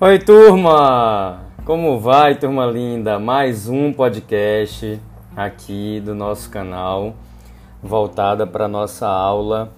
[0.00, 1.40] Oi, turma!
[1.64, 3.18] Como vai, turma linda?
[3.18, 5.00] Mais um podcast
[5.34, 7.16] aqui do nosso canal,
[7.82, 9.72] voltada para a nossa aula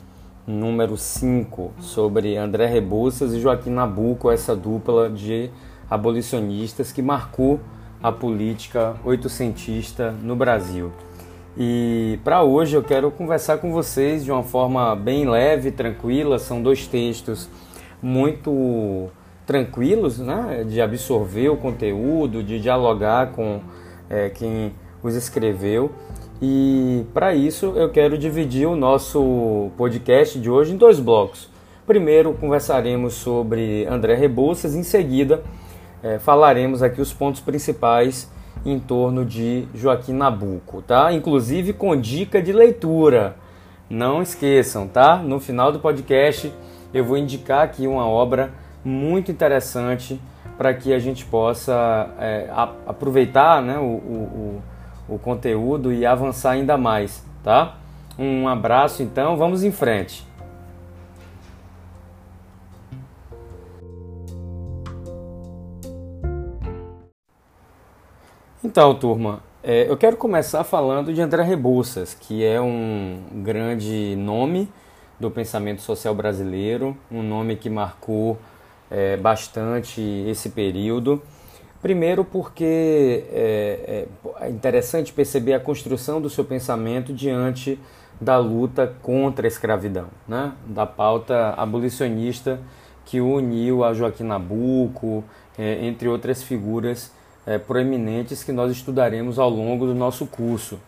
[0.47, 5.49] número 5 sobre André Rebouças e Joaquim Nabuco, essa dupla de
[5.89, 7.59] abolicionistas que marcou
[8.03, 10.93] a política oitocentista no Brasil.
[11.57, 16.39] E para hoje eu quero conversar com vocês de uma forma bem leve, tranquila.
[16.39, 17.49] São dois textos
[18.03, 19.09] muito
[19.51, 23.61] tranquilos, né, de absorver o conteúdo, de dialogar com
[24.09, 24.73] é, quem
[25.03, 25.91] os escreveu.
[26.41, 31.49] E para isso eu quero dividir o nosso podcast de hoje em dois blocos.
[31.85, 35.43] Primeiro conversaremos sobre André Rebouças, em seguida
[36.01, 38.31] é, falaremos aqui os pontos principais
[38.65, 41.13] em torno de Joaquim Nabuco, tá?
[41.13, 43.35] Inclusive com dica de leitura.
[43.89, 45.17] Não esqueçam, tá?
[45.17, 46.53] No final do podcast
[46.95, 50.21] eu vou indicar aqui uma obra muito interessante
[50.57, 54.63] para que a gente possa é, a, aproveitar né, o, o,
[55.09, 57.79] o, conteúdo e avançar ainda mais, tá?
[58.19, 60.27] Um abraço então, vamos em frente.
[68.63, 74.71] Então, turma, é, eu quero começar falando de André Rebouças, que é um grande nome
[75.19, 78.39] do pensamento social brasileiro, um nome que marcou
[78.91, 81.23] é, bastante esse período.
[81.81, 84.07] Primeiro, porque é,
[84.41, 87.79] é, é interessante perceber a construção do seu pensamento diante
[88.21, 90.53] da luta contra a escravidão, né?
[90.67, 92.61] da pauta abolicionista
[93.07, 95.25] que uniu a Joaquim Nabuco,
[95.59, 97.13] é, entre outras figuras
[97.47, 100.79] é, proeminentes que nós estudaremos ao longo do nosso curso.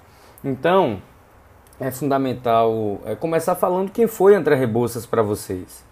[0.44, 1.00] Então,
[1.80, 5.82] é fundamental é, começar falando quem foi André Rebouças para vocês.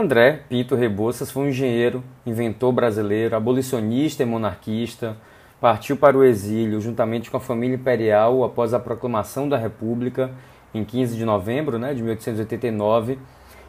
[0.00, 5.14] André Pinto Rebouças foi um engenheiro, inventor brasileiro, abolicionista e monarquista.
[5.60, 10.30] Partiu para o exílio juntamente com a família imperial após a proclamação da República
[10.72, 13.18] em 15 de novembro né, de 1889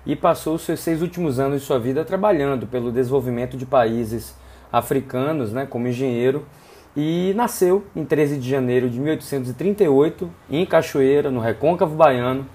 [0.06, 4.34] e passou os seus seis últimos anos de sua vida trabalhando pelo desenvolvimento de países
[4.72, 6.46] africanos né, como engenheiro
[6.96, 12.46] e nasceu em 13 de janeiro de 1838 em Cachoeira, no Recôncavo Baiano,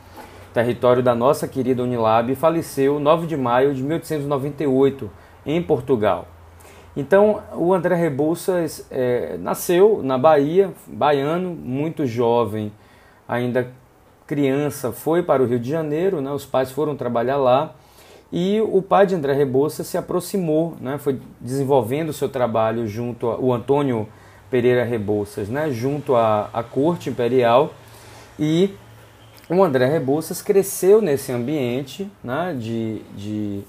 [0.56, 5.10] território da nossa querida Unilab, faleceu 9 de maio de 1898
[5.44, 6.26] em Portugal.
[6.96, 12.72] Então, o André Rebouças é, nasceu na Bahia, baiano, muito jovem,
[13.28, 13.70] ainda
[14.26, 17.74] criança, foi para o Rio de Janeiro, né, os pais foram trabalhar lá,
[18.32, 23.26] e o pai de André Rebouças se aproximou, né, foi desenvolvendo o seu trabalho junto
[23.26, 24.08] ao Antônio
[24.50, 27.74] Pereira Rebouças, né, junto à, à corte imperial,
[28.38, 28.74] e
[29.48, 33.60] o André Rebouças cresceu nesse ambiente né, de, de,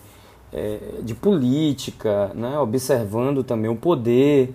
[0.51, 4.53] é, de política, né, observando também o poder.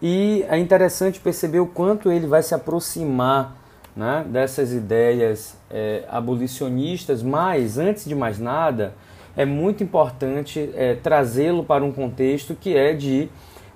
[0.00, 3.56] E é interessante perceber o quanto ele vai se aproximar
[3.94, 8.94] né, dessas ideias é, abolicionistas, mas, antes de mais nada,
[9.36, 13.28] é muito importante é, trazê-lo para um contexto que é de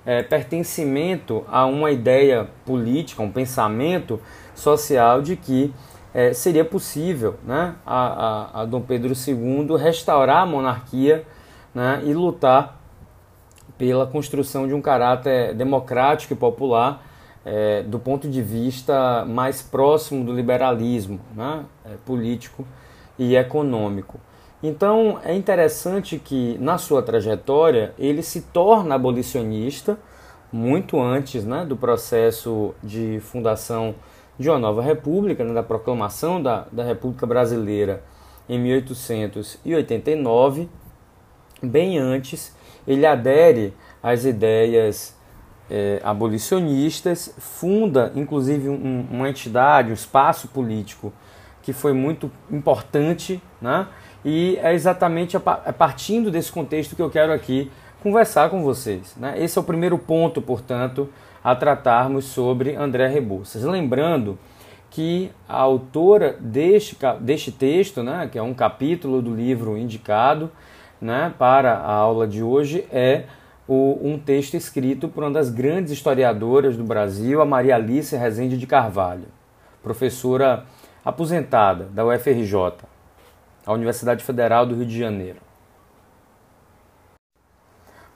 [0.05, 4.21] é, pertencimento a uma ideia política, um pensamento
[4.55, 5.73] social de que
[6.17, 11.23] é, seria possível né, a, a, a, Dom Pedro II restaurar a monarquia
[11.75, 12.81] né, e lutar
[13.77, 17.05] pela construção de um caráter democrático e popular
[17.45, 22.65] é, do ponto de vista mais próximo do liberalismo né, é, político
[23.19, 24.19] e econômico.
[24.63, 29.99] Então é interessante que na sua trajetória ele se torna abolicionista
[30.51, 33.93] muito antes né, do processo de fundação
[34.37, 38.03] de uma nova república, né, da proclamação da, da República Brasileira
[38.47, 40.69] em 1889,
[41.61, 42.55] bem antes,
[42.87, 45.15] ele adere às ideias
[45.69, 51.11] é, abolicionistas, funda inclusive um, uma entidade, um espaço político
[51.61, 53.87] que foi muito importante, né?
[54.23, 57.69] e é exatamente a, a partindo desse contexto que eu quero aqui
[58.01, 59.13] conversar com vocês.
[59.17, 59.35] Né?
[59.37, 61.09] Esse é o primeiro ponto, portanto,
[61.47, 63.63] a tratarmos sobre André Rebouças.
[63.63, 64.37] Lembrando
[64.89, 70.51] que a autora deste, deste texto, né, que é um capítulo do livro indicado
[70.99, 73.23] né, para a aula de hoje, é
[73.65, 78.57] o, um texto escrito por uma das grandes historiadoras do Brasil, a Maria Alice Rezende
[78.57, 79.27] de Carvalho,
[79.81, 80.65] professora
[81.05, 82.73] aposentada da UFRJ,
[83.65, 85.46] a Universidade Federal do Rio de Janeiro.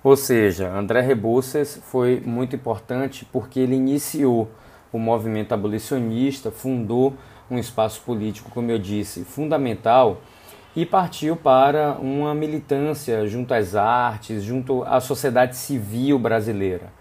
[0.03, 4.49] Ou seja, André Rebouças foi muito importante porque ele iniciou
[4.91, 7.13] o movimento abolicionista, fundou
[7.49, 10.21] um espaço político, como eu disse, fundamental
[10.75, 16.91] e partiu para uma militância junto às artes, junto à sociedade civil brasileira.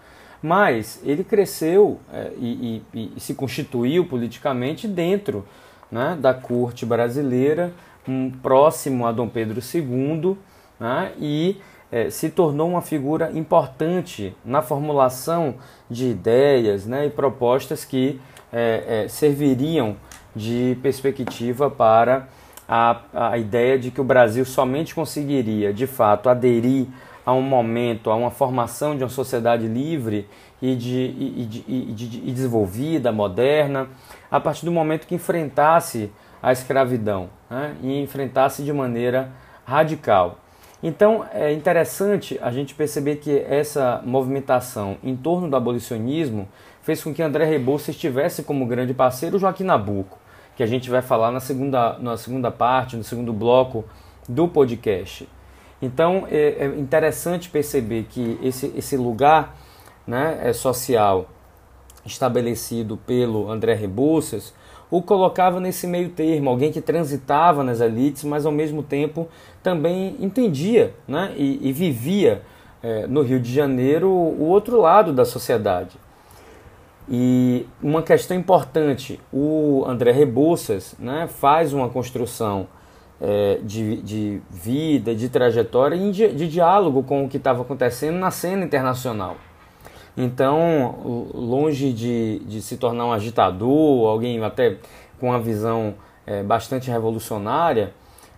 [0.41, 5.45] Mas ele cresceu é, e, e, e, se constituiu politicamente dentro
[5.91, 7.71] né, da corte brasileira,
[8.07, 10.35] um, próximo a Dom Pedro II,
[10.79, 11.57] né, e
[11.91, 15.55] é, se tornou uma figura importante na formulação
[15.89, 18.19] de ideias né, e propostas que
[18.51, 19.97] é, é, serviriam
[20.35, 22.27] de perspectiva para
[22.67, 26.87] a, a ideia de que o Brasil somente conseguiria, de fato, aderir
[27.25, 30.27] a um momento, a uma formação de uma sociedade livre
[30.61, 33.89] e, de, e, de, e, de, e desenvolvida, moderna,
[34.29, 36.11] a partir do momento que enfrentasse
[36.41, 39.29] a escravidão né, e enfrentasse de maneira
[39.65, 40.40] radical.
[40.83, 46.47] Então é interessante a gente perceber que essa movimentação em torno do abolicionismo
[46.81, 50.17] fez com que André Rebouças tivesse como grande parceiro Joaquim Nabuco,
[50.55, 53.85] que a gente vai falar na segunda, na segunda parte, no segundo bloco
[54.27, 55.29] do podcast.
[55.79, 59.55] Então é, é interessante perceber que esse, esse lugar
[60.05, 61.29] né, é social
[62.03, 64.53] estabelecido pelo André Rebouças
[64.91, 69.27] o colocava nesse meio termo, alguém que transitava nas elites, mas ao mesmo tempo
[69.63, 72.41] também entendia né, e, e vivia
[72.83, 75.97] é, no Rio de Janeiro o outro lado da sociedade.
[77.09, 82.67] E uma questão importante, o André Rebouças né, faz uma construção
[83.19, 88.17] é, de, de vida, de trajetória e de, de diálogo com o que estava acontecendo
[88.17, 89.37] na cena internacional.
[90.15, 94.77] Então, longe de, de se tornar um agitador, alguém até
[95.19, 97.93] com uma visão é, bastante revolucionária,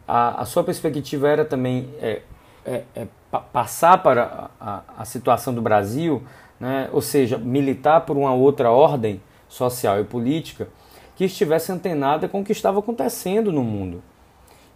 [0.08, 2.22] a, a, sua perspectiva era também é,
[2.66, 3.08] é,
[3.52, 6.24] passar para a, a, situação do Brasil,
[6.60, 10.68] né, ou seja, militar por uma outra ordem social e política
[11.16, 14.04] que estivesse antenada com o que estava acontecendo no mundo.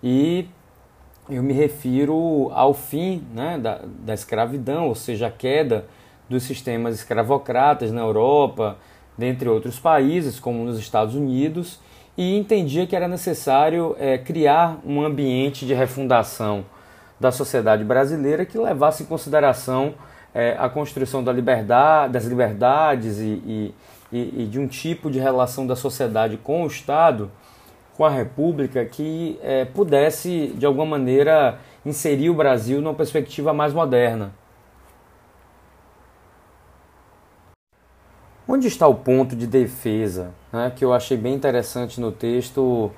[0.01, 0.47] E
[1.29, 5.85] eu me refiro ao fim né, da, da escravidão, ou seja, a queda
[6.29, 8.77] dos sistemas escravocratas na Europa,
[9.17, 11.79] dentre outros países, como nos Estados Unidos,
[12.17, 16.65] e entendia que era necessário é, criar um ambiente de refundação
[17.19, 19.93] da sociedade brasileira que levasse em consideração
[20.33, 23.73] é, a construção da liberdade, das liberdades e,
[24.11, 27.31] e, e, de um tipo de relação da sociedade com o Estado,
[27.95, 33.73] com a República, que é, pudesse, de alguma maneira, inserir o Brasil numa perspectiva mais
[33.73, 34.31] moderna.
[38.47, 42.89] Onde está o ponto de defesa, né, que eu achei bem interessante no texto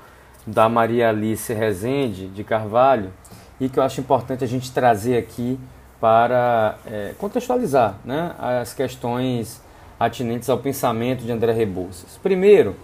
[0.46, 3.12] da Maria Alice Rezende de Carvalho
[3.60, 5.60] e que eu acho importante a gente trazer aqui
[6.00, 9.62] para é, contextualizar né, as questões
[10.00, 12.18] atinentes ao pensamento de André Rebouças.
[12.22, 12.76] Primeiro,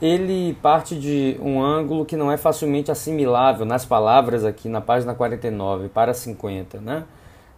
[0.00, 5.14] ele parte de um ângulo que não é facilmente assimilável nas palavras aqui na página
[5.14, 7.04] 49 para 50 né,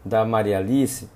[0.04, 1.08] da Maria Alice,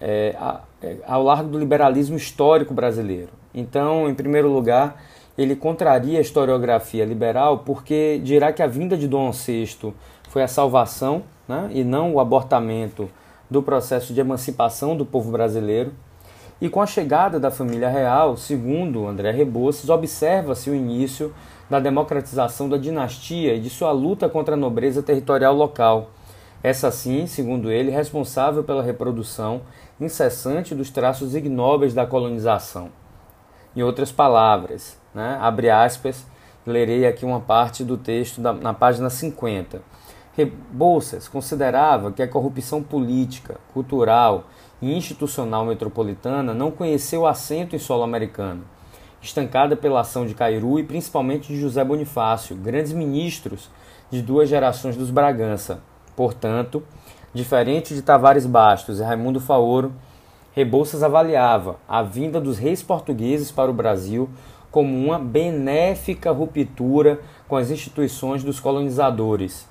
[0.00, 0.71] é, é,
[1.06, 3.30] ao largo do liberalismo histórico brasileiro.
[3.54, 5.02] Então, em primeiro lugar,
[5.36, 9.94] ele contraria a historiografia liberal porque dirá que a vinda de Dom VI
[10.28, 13.08] foi a salvação né, e não o abortamento
[13.50, 15.92] do processo de emancipação do povo brasileiro.
[16.60, 21.34] E com a chegada da família real, segundo André Rebouças, observa-se o início
[21.68, 26.10] da democratização da dinastia e de sua luta contra a nobreza territorial local.
[26.62, 29.62] Essa sim, segundo ele, responsável pela reprodução
[30.00, 32.90] incessante dos traços ignóbeis da colonização.
[33.74, 36.26] Em outras palavras, né, abre aspas,
[36.66, 39.82] lerei aqui uma parte do texto da, na página 50.
[40.36, 44.44] Rebouças considerava que a corrupção política, cultural
[44.80, 48.64] e institucional metropolitana não conheceu assento em solo americano,
[49.20, 53.70] estancada pela ação de Cairu e principalmente de José Bonifácio, grandes ministros
[54.10, 55.80] de duas gerações dos Bragança.
[56.16, 56.82] Portanto,
[57.34, 59.92] Diferente de Tavares Bastos e Raimundo Faoro,
[60.54, 64.28] Rebouças avaliava a vinda dos reis portugueses para o Brasil
[64.70, 69.66] como uma benéfica ruptura com as instituições dos colonizadores.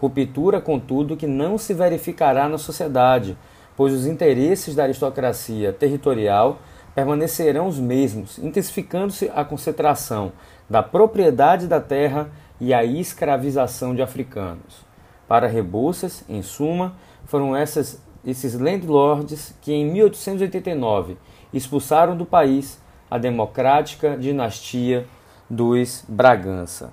[0.00, 3.36] Ruptura, contudo, que não se verificará na sociedade,
[3.76, 6.60] pois os interesses da aristocracia territorial
[6.94, 10.32] permanecerão os mesmos, intensificando-se a concentração
[10.68, 14.91] da propriedade da terra e a escravização de africanos.
[15.32, 21.16] Para Rebouças, em suma, foram essas, esses landlords que em 1889
[21.54, 22.78] expulsaram do país
[23.10, 25.06] a democrática dinastia
[25.48, 26.92] dos Bragança.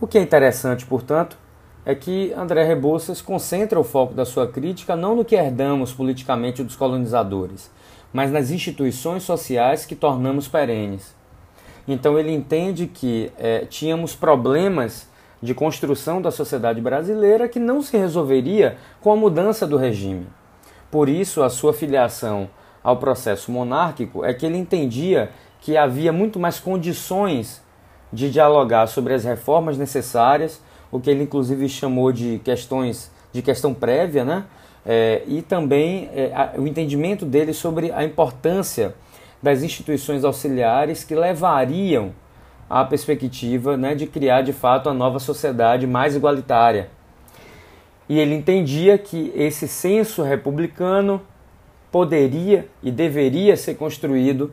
[0.00, 1.38] O que é interessante, portanto,
[1.86, 6.64] é que André Rebouças concentra o foco da sua crítica não no que herdamos politicamente
[6.64, 7.70] dos colonizadores,
[8.12, 11.14] mas nas instituições sociais que tornamos perenes.
[11.86, 15.11] Então ele entende que é, tínhamos problemas
[15.42, 20.26] de construção da sociedade brasileira que não se resolveria com a mudança do regime.
[20.90, 22.48] Por isso, a sua filiação
[22.82, 25.30] ao processo monárquico é que ele entendia
[25.60, 27.62] que havia muito mais condições
[28.12, 33.72] de dialogar sobre as reformas necessárias, o que ele inclusive chamou de questões de questão
[33.72, 34.44] prévia, né?
[34.84, 38.94] É, e também é, a, o entendimento dele sobre a importância
[39.42, 42.12] das instituições auxiliares que levariam
[42.68, 46.90] à perspectiva né, de criar de fato a nova sociedade mais igualitária.
[48.08, 51.22] E ele entendia que esse senso republicano
[51.90, 54.52] poderia e deveria ser construído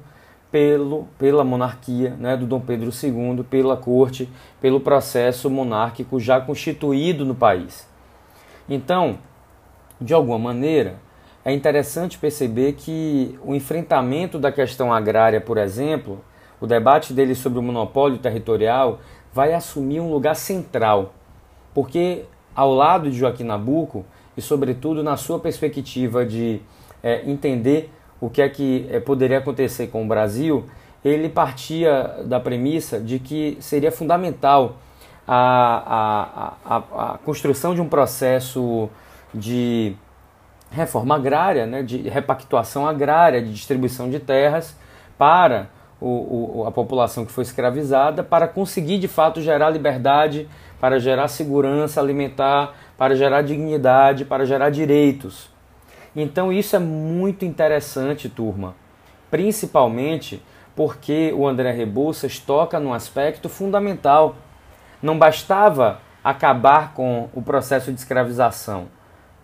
[0.51, 7.25] pelo, pela monarquia né, do Dom Pedro II, pela corte, pelo processo monárquico já constituído
[7.25, 7.87] no país.
[8.67, 9.17] Então,
[9.99, 10.95] de alguma maneira,
[11.43, 16.23] é interessante perceber que o enfrentamento da questão agrária, por exemplo,
[16.59, 18.99] o debate dele sobre o monopólio territorial
[19.33, 21.13] vai assumir um lugar central,
[21.73, 22.25] porque
[22.55, 26.61] ao lado de Joaquim Nabuco e sobretudo na sua perspectiva de
[27.03, 30.65] é, entender o que é que é, poderia acontecer com o Brasil,
[31.03, 34.75] ele partia da premissa de que seria fundamental
[35.25, 38.89] a, a, a, a construção de um processo
[39.33, 39.95] de
[40.71, 44.75] reforma agrária, né, de repactuação agrária, de distribuição de terras
[45.17, 45.69] para
[46.01, 50.47] o, o, a população que foi escravizada, para conseguir de fato gerar liberdade,
[50.79, 55.49] para gerar segurança alimentar, para gerar dignidade, para gerar direitos.
[56.15, 58.75] Então isso é muito interessante, turma,
[59.29, 60.41] principalmente
[60.75, 64.35] porque o André Rebouças toca num aspecto fundamental.
[65.01, 68.87] Não bastava acabar com o processo de escravização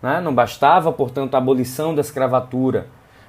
[0.02, 0.20] né?
[0.20, 2.86] Não bastava, portanto, a abolição da escravatura,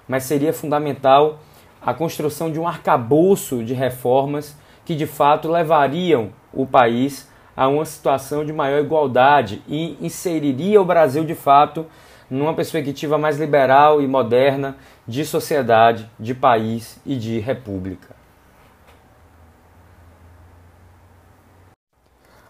[0.08, 1.40] mas seria fundamental
[1.88, 7.86] a construção de um arcabouço de reformas que de fato levariam o país a uma
[7.86, 11.86] situação de maior igualdade e inseriria o Brasil de fato
[12.30, 14.76] numa perspectiva mais liberal e moderna
[15.08, 18.18] de sociedade, de país e de república.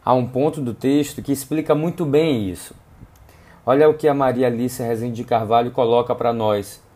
[0.03, 2.75] Há um ponto do texto que explica muito bem isso.
[3.63, 6.86] Olha o que a Maria Alice Rezende de Carvalho coloca para nós.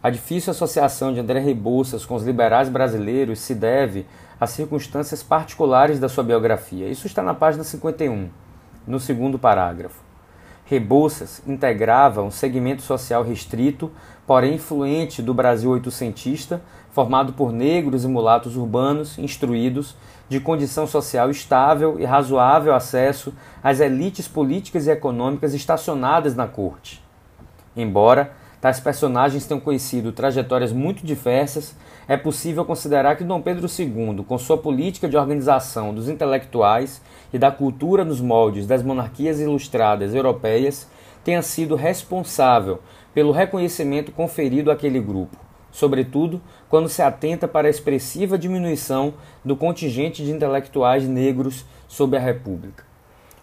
[0.00, 4.06] A difícil associação de André Rebouças com os liberais brasileiros se deve
[4.40, 6.86] a circunstâncias particulares da sua biografia.
[6.86, 8.28] Isso está na página 51,
[8.86, 10.00] no segundo parágrafo.
[10.64, 13.90] Rebouças integrava um segmento social restrito,
[14.24, 16.62] porém influente do Brasil oitocentista,
[16.92, 19.96] formado por negros e mulatos urbanos, instruídos,
[20.28, 27.02] de condição social estável e razoável acesso às elites políticas e econômicas estacionadas na corte.
[27.74, 34.24] Embora tais personagens tenham conhecido trajetórias muito diversas, é possível considerar que Dom Pedro II,
[34.26, 37.00] com sua política de organização dos intelectuais
[37.32, 40.88] e da cultura nos moldes das monarquias ilustradas europeias,
[41.22, 42.80] tenha sido responsável
[43.14, 50.24] pelo reconhecimento conferido àquele grupo sobretudo quando se atenta para a expressiva diminuição do contingente
[50.24, 52.84] de intelectuais negros sob a República.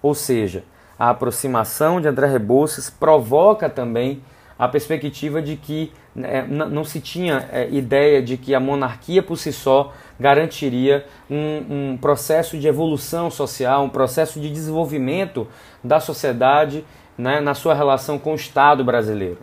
[0.01, 0.63] Ou seja,
[0.97, 4.21] a aproximação de André Rebouças provoca também
[4.57, 9.37] a perspectiva de que é, não se tinha é, ideia de que a monarquia por
[9.37, 15.45] si só garantiria um, um, processo de evolução social, um processo de desenvolvimento
[15.83, 16.85] da sociedade
[17.17, 19.39] né, na sua relação com o Estado brasileiro.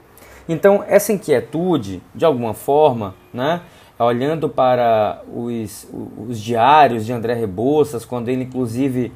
[0.48, 3.60] Então, essa inquietude, de alguma forma, né,
[3.98, 5.86] olhando para os,
[6.28, 9.12] os diários de André Rebouças, quando ele inclusive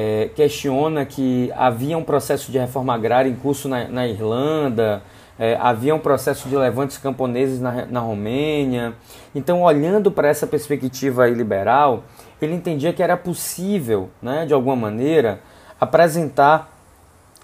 [0.00, 5.02] é, questiona que havia um processo de reforma agrária em curso na, na Irlanda,
[5.38, 8.94] é, havia um processo de levantes camponeses na, na Romênia.
[9.34, 12.04] Então, olhando para essa perspectiva liberal,
[12.40, 15.40] ele entendia que era possível, né, de alguma maneira,
[15.78, 16.74] apresentar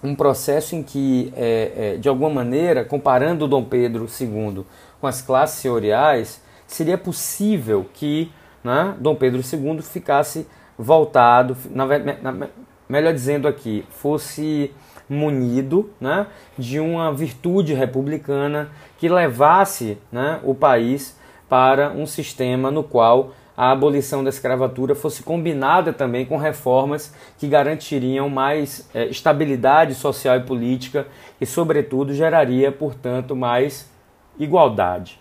[0.03, 4.65] um processo em que, é, é, de alguma maneira, comparando Dom Pedro II
[4.99, 8.31] com as classes senhoriais, seria possível que
[8.63, 12.47] né, Dom Pedro II ficasse voltado, na, na,
[12.87, 14.71] melhor dizendo aqui, fosse
[15.09, 21.17] munido né, de uma virtude republicana que levasse né, o país
[21.47, 27.47] para um sistema no qual a abolição da escravatura fosse combinada também com reformas que
[27.47, 31.07] garantiriam mais é, estabilidade social e política
[31.41, 33.89] e, sobretudo, geraria, portanto, mais
[34.37, 35.19] igualdade.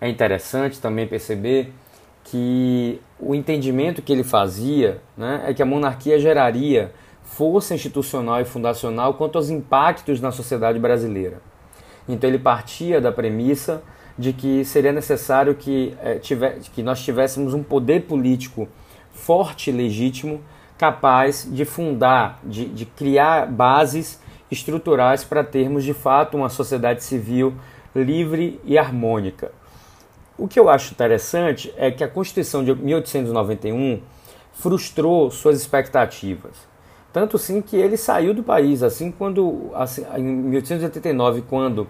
[0.00, 1.70] É interessante também perceber
[2.24, 8.44] que o entendimento que ele fazia né, é que a monarquia geraria força institucional e
[8.44, 11.40] fundacional quanto aos impactos na sociedade brasileira.
[12.08, 13.82] Então ele partia da premissa
[14.18, 18.68] de que seria necessário que, é, tiver, que nós tivéssemos um poder político
[19.10, 20.40] forte e legítimo,
[20.78, 27.54] capaz de fundar, de, de criar bases estruturais para termos de fato uma sociedade civil
[27.94, 29.52] livre e harmônica.
[30.36, 34.00] O que eu acho interessante é que a Constituição de 1891
[34.52, 36.52] frustrou suas expectativas.
[37.12, 41.86] Tanto sim que ele saiu do país, assim quando assim, em 1889, quando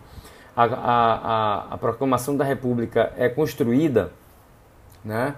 [0.54, 4.12] a, a, a, proclamação da República é construída,
[5.02, 5.34] né,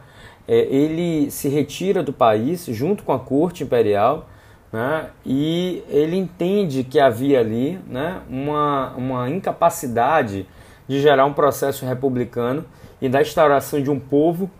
[0.46, 4.28] é, ele se retira do país junto com a corte imperial
[4.72, 10.46] né, e ele entende que havia ali né, uma, uma incapacidade
[10.88, 12.64] de gerar um processo republicano
[13.00, 14.50] e da instauração de um povo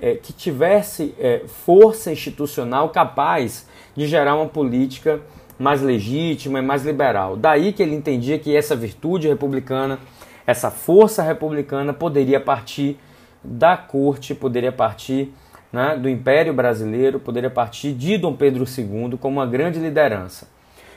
[0.00, 5.20] é, que tivesse é, força institucional capaz de gerar uma política
[5.58, 7.36] mais legítima e mais liberal.
[7.36, 9.98] Daí que ele entendia que essa virtude republicana,
[10.46, 12.98] essa força republicana poderia partir
[13.44, 15.32] da corte, poderia partir
[15.72, 20.48] né, do Império Brasileiro, poderia partir de Dom Pedro II como uma grande liderança.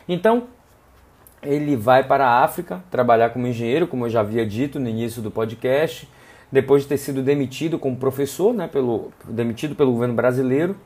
[0.07, 0.43] Então,
[1.41, 5.21] ele vai para a África trabalhar como engenheiro, como eu já havia dito no início
[5.21, 6.07] do podcast,
[6.53, 10.77] depois de ter sido demitido como professor, né, pelo, demitido pelo governo brasileiro,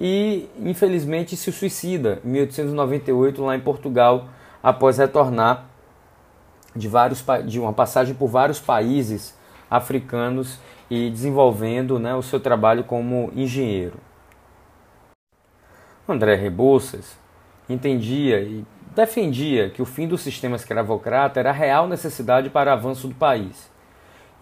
[0.00, 4.28] e infelizmente se suicida em 1898 lá em Portugal,
[4.60, 5.66] após retornar
[6.74, 9.38] de, vários, de uma passagem por vários países
[9.70, 10.58] africanos
[10.90, 13.98] e desenvolvendo né, o seu trabalho como engenheiro.
[16.08, 17.16] André Rebouças
[17.68, 18.66] entendia e
[18.96, 23.14] defendia que o fim do sistema escravocrata era a real necessidade para o avanço do
[23.14, 23.72] país.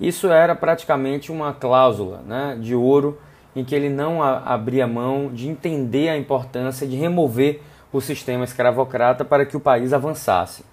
[0.03, 3.21] Isso era praticamente uma cláusula né, de ouro
[3.55, 9.25] em que ele não abria mão de entender a importância de remover o sistema escravocrata
[9.25, 10.65] para que o país avançasse.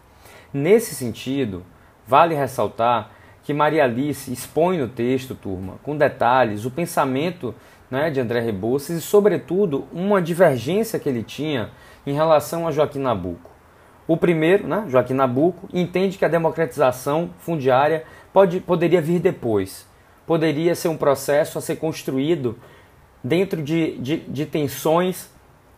[0.51, 1.63] Nesse sentido,
[2.07, 3.11] vale ressaltar
[3.43, 7.53] que Maria Alice expõe no texto, turma, com detalhes, o pensamento
[7.91, 11.69] né, de André Rebouças e, sobretudo, uma divergência que ele tinha
[12.03, 13.51] em relação a Joaquim Nabuco.
[14.07, 19.87] O primeiro, né, Joaquim Nabuco, entende que a democratização fundiária pode, poderia vir depois.
[20.25, 22.57] Poderia ser um processo a ser construído
[23.23, 25.29] dentro de, de, de tensões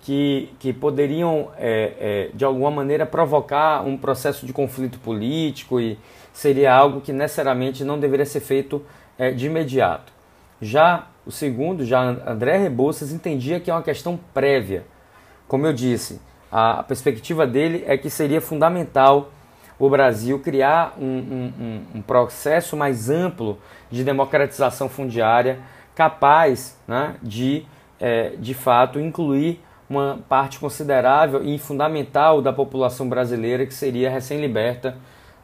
[0.01, 5.97] que, que poderiam, é, é, de alguma maneira, provocar um processo de conflito político e
[6.33, 8.83] seria algo que necessariamente não deveria ser feito
[9.17, 10.11] é, de imediato.
[10.61, 14.83] Já o segundo, já André Rebouças entendia que é uma questão prévia.
[15.47, 16.19] Como eu disse,
[16.51, 19.31] a perspectiva dele é que seria fundamental
[19.81, 23.57] o Brasil criar um, um, um processo mais amplo
[23.89, 25.57] de democratização fundiária
[25.95, 27.65] capaz né, de,
[27.99, 34.97] é, de fato, incluir uma parte considerável e fundamental da população brasileira que seria recém-liberta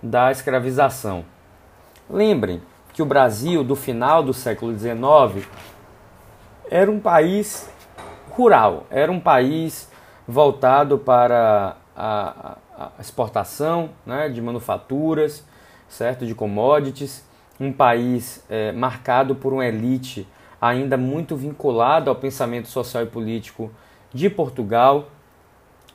[0.03, 1.25] da escravização.
[2.07, 2.61] Lembrem
[2.93, 5.47] que o Brasil, do final do século XIX,
[6.69, 7.67] era um país
[8.29, 9.91] rural, era um país
[10.27, 12.57] voltado para a,
[12.99, 15.43] exportação né, de manufaturas,
[15.87, 17.25] certo, de commodities,
[17.59, 20.27] um país é, marcado por uma elite
[20.61, 23.71] ainda muito vinculada ao pensamento social e político
[24.13, 25.09] de Portugal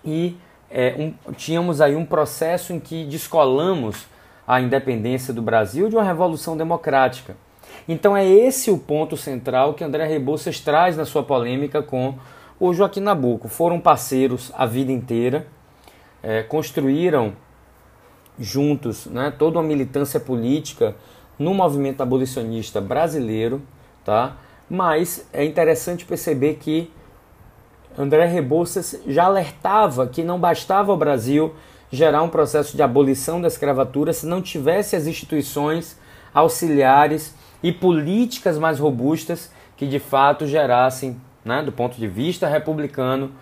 [0.05, 0.37] e
[0.71, 4.07] é, um, tínhamos aí um processo em que descolamos
[4.47, 7.37] a independência do Brasil de uma revolução democrática.
[7.88, 12.14] Então é esse o ponto central que André Rebouças traz na sua polêmica com
[12.59, 13.49] o Joaquim Nabuco.
[13.49, 15.47] Foram parceiros a vida inteira,
[16.22, 17.35] é, construíram
[18.38, 20.94] juntos né, toda uma militância política
[21.38, 23.62] no movimento abolicionista brasileiro,
[24.04, 24.37] tá?
[24.68, 26.90] mas é interessante perceber que
[27.98, 31.54] André Rebouças já alertava que não bastava o Brasil
[31.90, 35.98] gerar um processo de abolição da escravatura se não tivesse as instituições
[36.32, 43.32] auxiliares e políticas mais robustas que de fato gerassem, né, do ponto de vista republicano,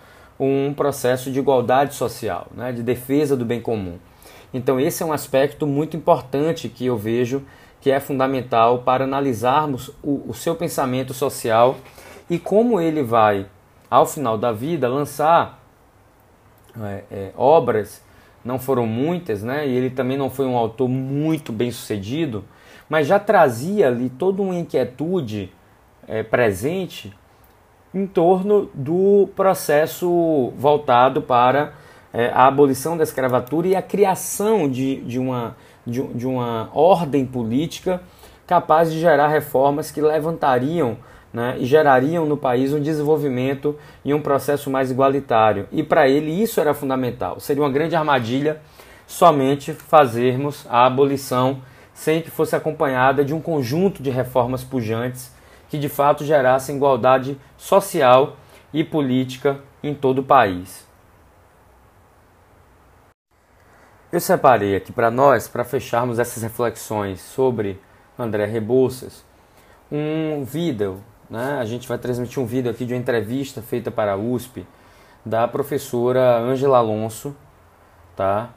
[0.45, 3.97] um processo de igualdade social, né, de defesa do bem comum.
[4.53, 7.43] Então, esse é um aspecto muito importante que eu vejo
[7.79, 11.77] que é fundamental para analisarmos o, o seu pensamento social
[12.29, 13.47] e como ele vai
[13.89, 15.61] ao final da vida, lançar
[16.81, 18.01] é, é, obras,
[18.43, 19.67] não foram muitas, né?
[19.67, 22.45] e ele também não foi um autor muito bem sucedido,
[22.87, 25.51] mas já trazia ali toda uma inquietude
[26.07, 27.13] é, presente
[27.93, 31.73] em torno do processo voltado para
[32.13, 37.25] é, a abolição da escravatura e a criação de, de, uma, de, de uma ordem
[37.25, 38.01] política
[38.47, 40.97] capaz de gerar reformas que levantariam
[41.33, 45.67] né, e gerariam no país um desenvolvimento e um processo mais igualitário.
[45.71, 47.39] E para ele isso era fundamental.
[47.39, 48.61] Seria uma grande armadilha
[49.07, 51.61] somente fazermos a abolição
[51.93, 55.31] sem que fosse acompanhada de um conjunto de reformas pujantes
[55.71, 58.35] que de fato gerassem igualdade social
[58.73, 60.85] e política em todo o país.
[64.11, 67.79] Eu separei aqui para nós, para fecharmos essas reflexões sobre
[68.19, 69.23] André Rebouças,
[69.89, 71.01] um vídeo.
[71.29, 71.57] Né?
[71.57, 74.67] A gente vai transmitir um vídeo aqui de uma entrevista feita para a USP
[75.25, 77.33] da professora Ângela Alonso.
[78.13, 78.49] Tá?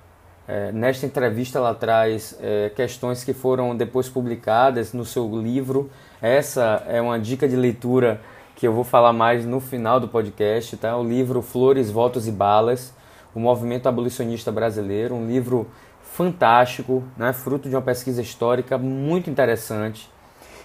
[0.46, 5.90] É, nesta entrevista ela traz é, questões que foram depois publicadas no seu livro.
[6.24, 8.18] Essa é uma dica de leitura
[8.56, 10.74] que eu vou falar mais no final do podcast.
[10.78, 10.96] Tá?
[10.96, 12.94] O livro Flores, Votos e Balas
[13.34, 15.66] o movimento abolicionista brasileiro, um livro
[16.02, 20.08] fantástico, né, fruto de uma pesquisa histórica muito interessante.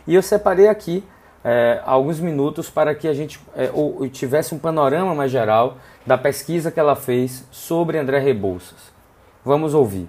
[0.06, 1.04] E eu separei aqui
[1.44, 6.18] é, alguns minutos para que a gente é, ou, tivesse um panorama mais geral da
[6.18, 8.94] pesquisa que ela fez sobre André Rebouças.
[9.44, 10.08] Vamos ouvir.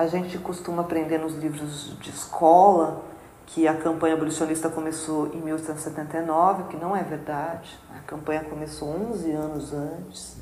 [0.00, 3.02] A gente costuma aprender nos livros de escola
[3.48, 7.78] que a campanha abolicionista começou em 1879, que não é verdade.
[7.94, 10.36] A campanha começou 11 anos antes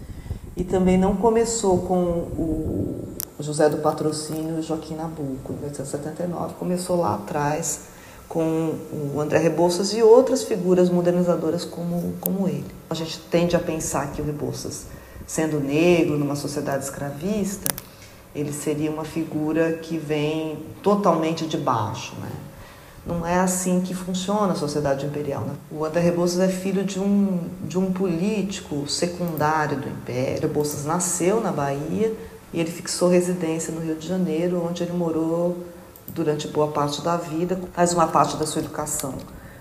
[0.57, 6.55] e também não começou com o José do Patrocínio e Joaquim Nabuco, em 1879.
[6.55, 7.81] Começou lá atrás
[8.29, 8.77] com
[9.12, 12.71] o André Rebouças e outras figuras modernizadoras como, como ele.
[12.88, 14.85] A gente tende a pensar que o Rebouças,
[15.27, 17.66] sendo negro numa sociedade escravista,
[18.35, 22.14] ele seria uma figura que vem totalmente de baixo.
[22.21, 22.31] Né?
[23.07, 25.43] Não é assim que funciona a sociedade imperial.
[25.43, 25.55] Né?
[25.71, 30.43] O André Rebouças é filho de um, de um político secundário do Império.
[30.43, 32.14] Rebouças nasceu na Bahia
[32.53, 35.57] e ele fixou residência no Rio de Janeiro, onde ele morou
[36.09, 39.14] durante boa parte da vida, faz uma parte da sua educação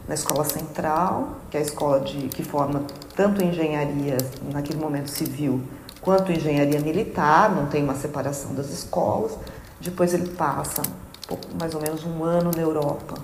[0.08, 2.84] na Escola Central, que é a escola de, que forma
[3.15, 4.17] tanto engenharia,
[4.53, 5.62] naquele momento civil,
[6.01, 9.38] quanto engenharia militar, não tem uma separação das escolas.
[9.79, 10.81] Depois ele passa
[11.60, 13.15] mais ou menos um ano na Europa,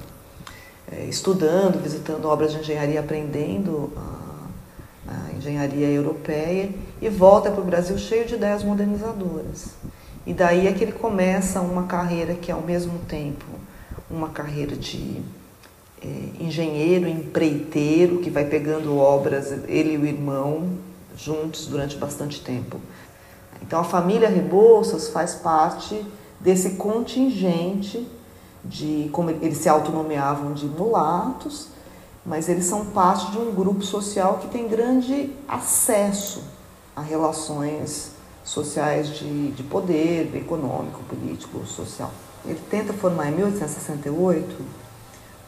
[0.91, 6.69] é, estudando, visitando obras de engenharia, aprendendo a, a engenharia europeia
[7.01, 9.69] e volta para o Brasil cheio de ideias modernizadoras.
[10.25, 13.45] E daí é que ele começa uma carreira que é ao mesmo tempo
[14.09, 15.21] uma carreira de
[16.01, 20.69] é, engenheiro, empreiteiro, que vai pegando obras, ele e o irmão,
[21.17, 22.79] juntos durante bastante tempo.
[23.61, 26.05] Então a família Rebouças faz parte
[26.39, 28.07] desse contingente
[28.63, 31.67] de, como eles se autonomeavam de mulatos,
[32.25, 36.43] mas eles são parte de um grupo social que tem grande acesso
[36.95, 38.11] a relações
[38.43, 42.11] sociais de, de poder econômico, político, social.
[42.45, 44.55] Ele tenta formar em 1868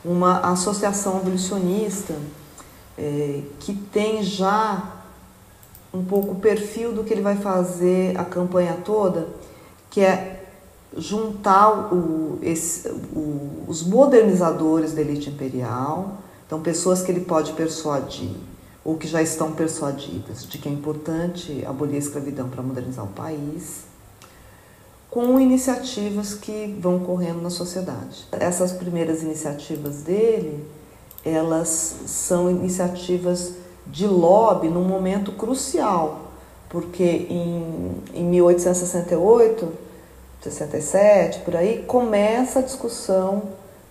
[0.03, 2.15] uma associação abolicionista
[2.97, 4.94] eh, que tem já
[5.95, 9.27] um pouco o perfil do que ele vai fazer a campanha toda,
[9.89, 10.43] que é
[10.97, 18.31] juntar o, esse, o, os modernizadores da elite imperial, então pessoas que ele pode persuadir
[18.83, 23.09] ou que já estão persuadidas de que é importante abolir a escravidão para modernizar o
[23.09, 23.85] país,
[25.09, 28.27] com iniciativas que vão correndo na sociedade.
[28.31, 30.63] Essas primeiras iniciativas dele,
[31.23, 33.53] elas são iniciativas
[33.87, 36.31] de lobby num momento crucial,
[36.69, 39.85] porque em, em 1868,
[40.41, 43.43] 67, por aí, começa a discussão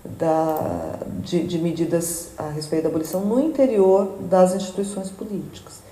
[0.04, 5.82] da, de, de medidas a respeito da abolição no interior das instituições políticas.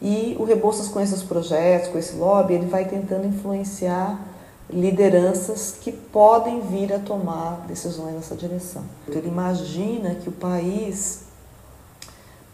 [0.00, 4.18] E o Rebouças, com esses projetos, com esse lobby, ele vai tentando influenciar
[4.72, 8.82] lideranças que podem vir a tomar decisões nessa direção.
[9.08, 11.24] Ele imagina que o país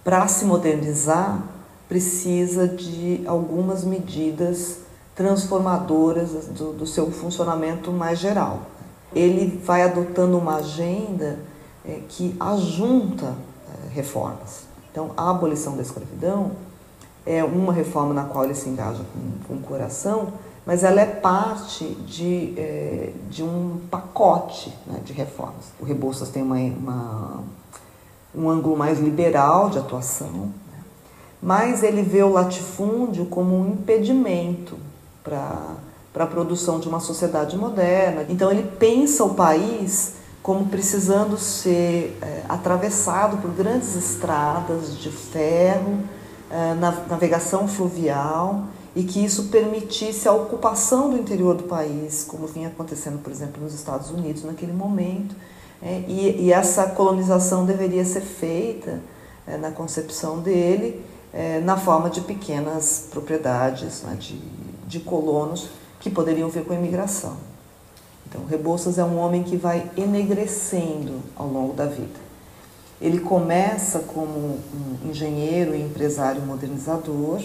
[0.07, 1.43] para se modernizar,
[1.89, 4.79] precisa de algumas medidas
[5.17, 8.61] transformadoras do, do, seu funcionamento mais geral.
[9.13, 11.41] Ele vai adotando uma agenda
[11.85, 13.35] é, que ajunta
[13.69, 14.67] é, reformas.
[14.93, 16.53] Então, a abolição da escravidão
[17.27, 21.07] é uma reforma na qual ele se engaja com, com o coração, mas ela é
[21.07, 25.73] parte de, é, de um pacote né, de reformas.
[25.81, 27.45] O Rebouças tem uma, uma
[28.37, 30.79] um ângulo mais liberal de atuação, né?
[31.43, 34.77] mas ele vê o latifúndio como um impedimento
[35.25, 35.77] para
[36.15, 38.27] a produção de uma sociedade moderna.
[38.29, 45.99] Então ele pensa o país como precisando ser é, atravessado por grandes estradas de ferro,
[46.49, 46.75] é,
[47.09, 53.19] navegação fluvial, e que isso permitisse a ocupação do interior do país, como vinha acontecendo,
[53.23, 55.35] por exemplo, nos Estados Unidos naquele momento
[55.83, 59.01] é, e, e, essa colonização deveria ser feita
[59.47, 64.41] é, na concepção dele é, na forma de pequenas propriedades, né, de
[64.87, 67.37] de colonos que poderiam vir com a imigração.
[68.29, 72.27] Então, Rebouças é um homem que vai enegrecendo ao longo da vida.
[73.01, 74.59] Ele começa como
[75.05, 77.43] um engenheiro e empresário modernizador,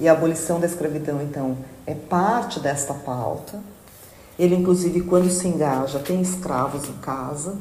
[0.00, 3.60] e a abolição da escravidão, então, é parte desta pauta.
[4.38, 7.56] Ele, inclusive, quando se engaja, tem escravos em casa,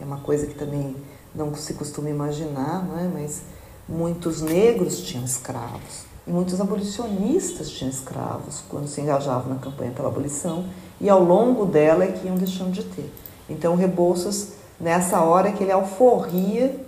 [0.00, 0.96] é uma coisa que também
[1.34, 3.08] não se costuma imaginar, não é?
[3.12, 3.42] mas
[3.88, 10.08] muitos negros tinham escravos e muitos abolicionistas tinham escravos quando se engajavam na campanha pela
[10.08, 10.64] abolição
[11.00, 13.12] e ao longo dela é que iam deixando de ter.
[13.48, 16.80] Então, Rebouças, nessa hora que ele alforria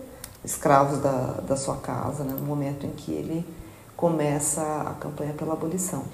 [0.42, 3.46] escravos da, da sua casa, né, no momento em que ele
[3.96, 6.04] começa a campanha pela abolição.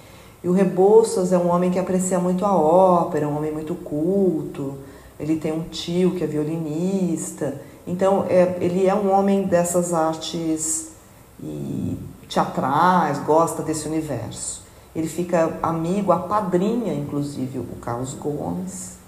[0.42, 4.74] E o Rebouças é um homem que aprecia muito a ópera, um homem muito culto,
[5.18, 10.92] ele tem um tio que é violinista, então é, ele é um homem dessas artes
[11.40, 11.96] e
[12.28, 14.62] teatrais, gosta desse universo.
[14.94, 18.98] Ele fica amigo, a padrinha, inclusive, o Carlos Gomes.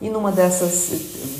[0.00, 0.88] E numa dessas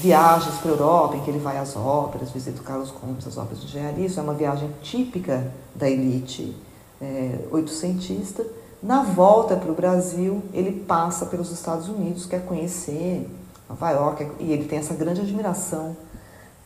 [0.01, 3.39] viagens para a Europa, em que ele vai às óperas, visita o Carlos Gomes, as
[3.39, 6.55] óperas de engenharia, isso é uma viagem típica da elite
[7.01, 8.45] é, oitocentista.
[8.83, 13.29] Na volta para o Brasil, ele passa pelos Estados Unidos, quer conhecer
[13.69, 15.97] Nova York, e ele tem essa grande admiração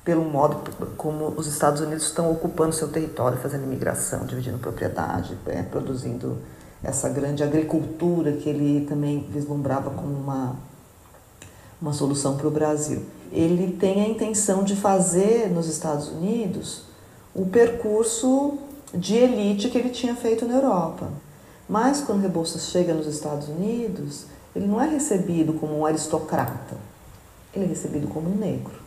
[0.05, 5.62] pelo modo como os Estados Unidos estão ocupando seu território, fazendo imigração, dividindo propriedade, é,
[5.62, 6.38] produzindo
[6.83, 10.57] essa grande agricultura que ele também vislumbrava como uma,
[11.81, 13.03] uma solução para o Brasil.
[13.33, 16.83] Ele tem a intenção de fazer nos Estados Unidos
[17.35, 18.59] o percurso
[18.92, 21.09] de elite que ele tinha feito na Europa.
[21.68, 26.77] Mas quando Rebouças chega nos Estados Unidos, ele não é recebido como um aristocrata,
[27.55, 28.85] ele é recebido como um negro.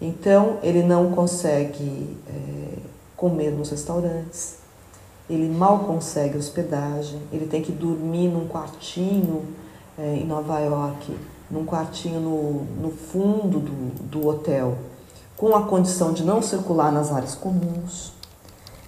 [0.00, 2.78] Então, ele não consegue é,
[3.16, 4.56] comer nos restaurantes,
[5.28, 9.44] ele mal consegue hospedagem, ele tem que dormir num quartinho
[9.98, 11.16] é, em Nova York,
[11.50, 14.76] num quartinho no, no fundo do, do hotel,
[15.36, 18.12] com a condição de não circular nas áreas comuns.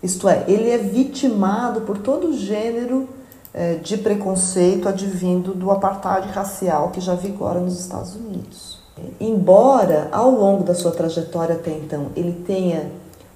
[0.03, 3.09] Isto é, ele é vitimado por todo gênero
[3.53, 8.79] é, de preconceito advindo do apartheid racial que já vigora nos Estados Unidos.
[9.21, 12.91] Embora ao longo da sua trajetória até então ele tenha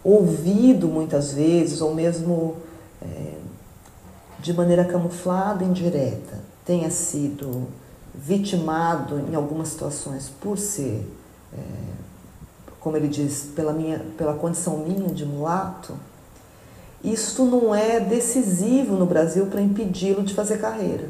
[0.05, 2.57] ouvido muitas vezes, ou mesmo
[3.01, 3.35] é,
[4.41, 7.69] de maneira camuflada, indireta, tenha sido
[8.15, 11.09] vitimado em algumas situações por ser,
[11.53, 11.59] é,
[12.81, 15.95] como ele diz, pela, minha, pela condição minha de mulato,
[17.03, 21.09] isso não é decisivo no Brasil para impedi-lo de fazer carreira.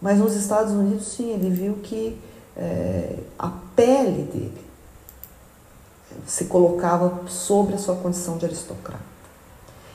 [0.00, 2.18] Mas nos Estados Unidos, sim, ele viu que
[2.56, 4.68] é, a pele dele
[6.26, 9.04] se colocava sobre a sua condição de aristocrata.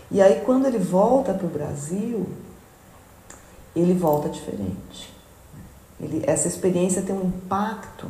[0.09, 2.27] E aí, quando ele volta para o Brasil,
[3.75, 5.13] ele volta diferente.
[5.99, 8.07] Ele, essa experiência tem um impacto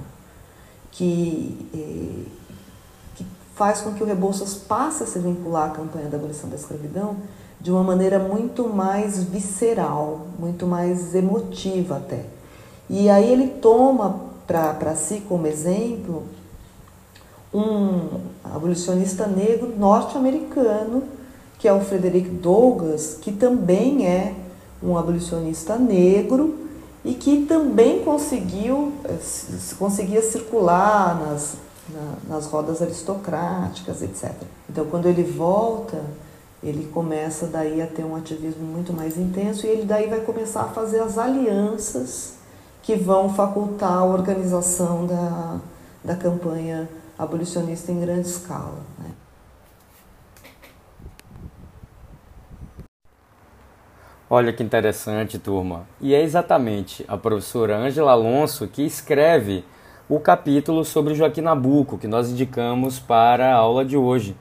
[0.91, 2.31] que, que
[3.55, 7.17] faz com que o Rebouças passe a se vincular à campanha da abolição da escravidão
[7.59, 12.25] de uma maneira muito mais visceral, muito mais emotiva até.
[12.89, 16.23] E aí ele toma para si como exemplo
[17.53, 21.03] um abolicionista negro norte-americano,
[21.59, 24.33] que é o Frederick Douglass, que também é
[24.81, 26.55] um abolicionista negro
[27.05, 29.17] e que também conseguiu eh,
[29.77, 31.55] conseguia circular nas,
[31.89, 34.33] na, nas rodas aristocráticas, etc.
[34.69, 36.03] Então, quando ele volta,
[36.63, 40.61] ele começa daí a ter um ativismo muito mais intenso e ele daí vai começar
[40.61, 42.35] a fazer as alianças
[42.81, 45.59] que vão facultar a organização da,
[46.03, 48.79] da campanha abolicionista em grande escala.
[48.99, 49.11] Né?
[54.29, 55.85] Olha que interessante, turma.
[56.01, 59.63] E é exatamente a professora Ângela Alonso que escreve
[60.09, 64.35] o capítulo sobre Joaquim Nabuco, que nós indicamos para a aula de hoje.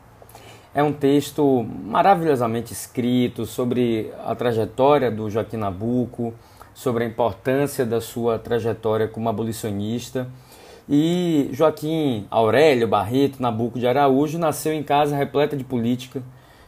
[0.75, 6.35] É um texto maravilhosamente escrito sobre a trajetória do Joaquim Nabuco,
[6.75, 10.27] sobre a importância da sua trajetória como abolicionista.
[10.89, 16.23] E Joaquim Aurélio Barreto Nabuco de Araújo nasceu em casa repleta de política.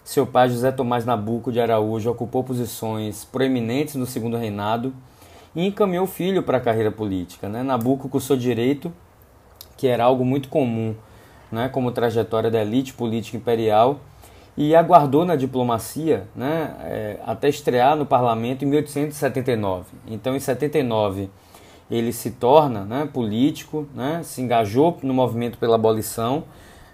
[0.04, 4.94] Seu pai, José Tomás Nabuco de Araújo, ocupou posições proeminentes no segundo reinado
[5.54, 7.48] e encaminhou o filho para a carreira política.
[7.48, 7.62] Né?
[7.62, 8.92] Nabuco cursou direito,
[9.76, 10.94] que era algo muito comum
[11.50, 14.00] né, como trajetória da elite política imperial
[14.56, 19.86] e aguardou na diplomacia né, é, até estrear no parlamento em 1879.
[20.06, 21.28] Então, em 79,
[21.90, 26.44] ele se torna né, político, né, se engajou no movimento pela abolição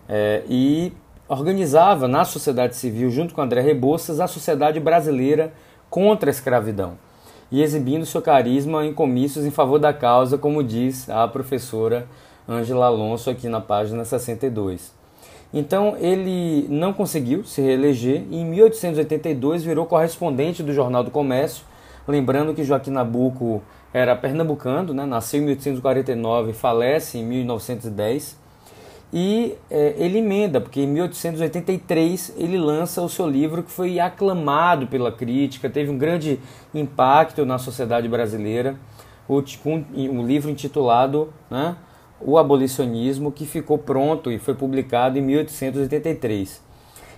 [0.09, 0.93] é, e
[1.29, 5.53] organizava na sociedade civil, junto com André Rebouças, a Sociedade Brasileira
[5.89, 6.99] contra a Escravidão.
[7.51, 12.07] E exibindo seu carisma em comícios em favor da causa, como diz a professora
[12.49, 14.93] Ângela Alonso aqui na página 62.
[15.53, 21.65] Então ele não conseguiu se reeleger e em 1882 virou correspondente do Jornal do Comércio,
[22.07, 23.61] lembrando que Joaquim Nabuco
[23.93, 25.05] era pernambucano, né?
[25.05, 28.39] nasceu em 1849 e falece em 1910.
[29.13, 34.87] E é, ele emenda, porque em 1883 ele lança o seu livro que foi aclamado
[34.87, 36.39] pela crítica, teve um grande
[36.73, 38.77] impacto na sociedade brasileira,
[39.29, 41.77] o, um, um livro intitulado né,
[42.21, 46.63] O Abolicionismo, que ficou pronto e foi publicado em 1883.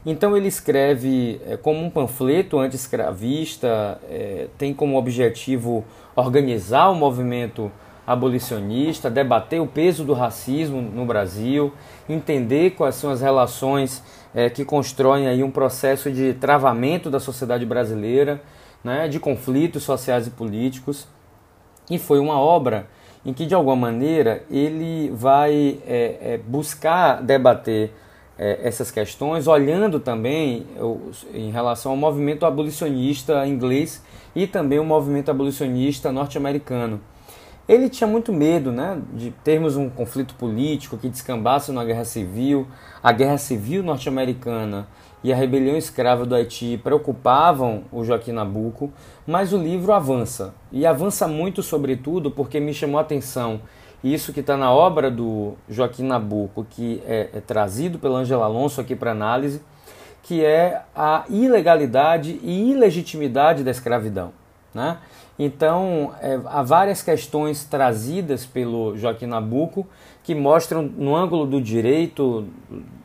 [0.04, 5.84] Então ele escreve é, como um panfleto anti-escravista, é, tem como objetivo
[6.16, 7.70] organizar o movimento
[8.06, 11.72] abolicionista, debater o peso do racismo no Brasil,
[12.08, 14.02] entender quais são as relações
[14.34, 18.42] é, que constroem aí um processo de travamento da sociedade brasileira,
[18.82, 21.06] né, de conflitos sociais e políticos.
[21.88, 22.88] E foi uma obra
[23.24, 27.92] em que, de alguma maneira, ele vai é, é, buscar debater
[28.38, 30.66] essas questões, olhando também
[31.32, 34.02] em relação ao movimento abolicionista inglês
[34.34, 37.00] e também o movimento abolicionista norte-americano.
[37.68, 42.66] Ele tinha muito medo né, de termos um conflito político que descambasse na guerra civil.
[43.02, 44.86] A guerra civil norte-americana
[45.22, 48.92] e a rebelião escrava do Haiti preocupavam o Joaquim Nabuco,
[49.26, 50.54] mas o livro avança.
[50.72, 53.60] E avança muito, sobretudo, porque me chamou a atenção
[54.02, 58.80] isso que está na obra do Joaquim Nabuco, que é, é trazido pela Angela Alonso
[58.80, 59.62] aqui para análise,
[60.24, 64.32] que é a ilegalidade e ilegitimidade da escravidão.
[64.74, 64.98] Né?
[65.38, 69.86] Então, é, há várias questões trazidas pelo Joaquim Nabuco
[70.22, 72.46] que mostram no ângulo do direito,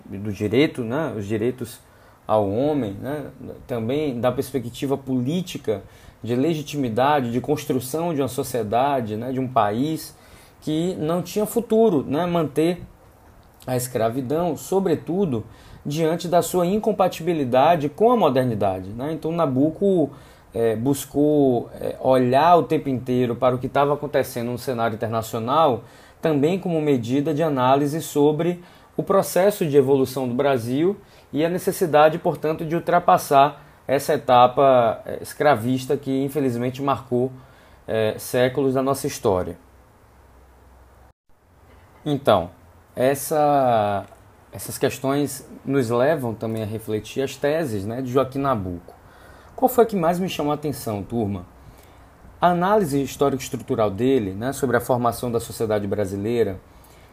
[0.06, 1.14] do direito, né?
[1.18, 1.80] os direitos
[2.28, 3.28] ao homem, né?
[3.66, 5.82] também da perspectiva política,
[6.22, 9.32] de legitimidade, de construção de uma sociedade, né?
[9.32, 10.16] de um país,
[10.62, 12.26] que não tinha futuro, né?
[12.26, 12.82] manter
[13.66, 15.46] a escravidão, sobretudo
[15.86, 18.90] diante da sua incompatibilidade com a modernidade.
[18.90, 19.14] Né?
[19.14, 20.10] Então Nabucco
[20.54, 25.84] é, buscou é, olhar o tempo inteiro para o que estava acontecendo no cenário internacional,
[26.22, 28.64] também como medida de análise sobre
[28.96, 30.98] o processo de evolução do Brasil
[31.32, 37.32] e a necessidade, portanto, de ultrapassar essa etapa é, escravista que infelizmente marcou
[37.88, 39.58] é, séculos da nossa história.
[42.06, 42.50] Então,
[42.96, 44.06] essa,
[44.52, 48.97] essas questões nos levam também a refletir as teses né, de Joaquim Nabuco.
[49.58, 51.44] Qual foi a que mais me chamou a atenção, turma?
[52.40, 56.60] A análise histórico-estrutural dele né, sobre a formação da sociedade brasileira,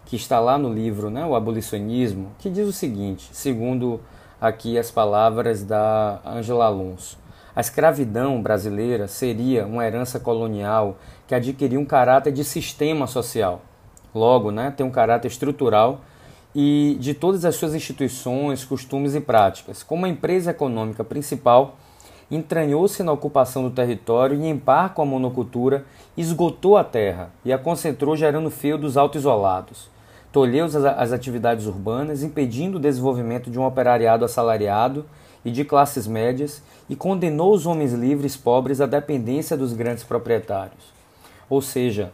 [0.05, 3.99] que está lá no livro né, O Abolicionismo, que diz o seguinte, segundo
[4.39, 7.17] aqui as palavras da Angela Alonso.
[7.57, 13.63] A escravidão brasileira seria uma herança colonial que adquiriu um caráter de sistema social
[14.15, 16.03] logo, né, tem um caráter estrutural
[16.55, 19.83] e de todas as suas instituições, costumes e práticas.
[19.83, 21.79] Como a empresa econômica principal,
[22.35, 25.85] entranhou-se na ocupação do território e, em par com a monocultura,
[26.17, 29.89] esgotou a terra e a concentrou gerando feudos auto-isolados.
[30.33, 35.05] Tolheu as atividades urbanas, impedindo o desenvolvimento de um operariado assalariado
[35.45, 40.93] e de classes médias e condenou os homens livres pobres à dependência dos grandes proprietários.
[41.49, 42.13] Ou seja,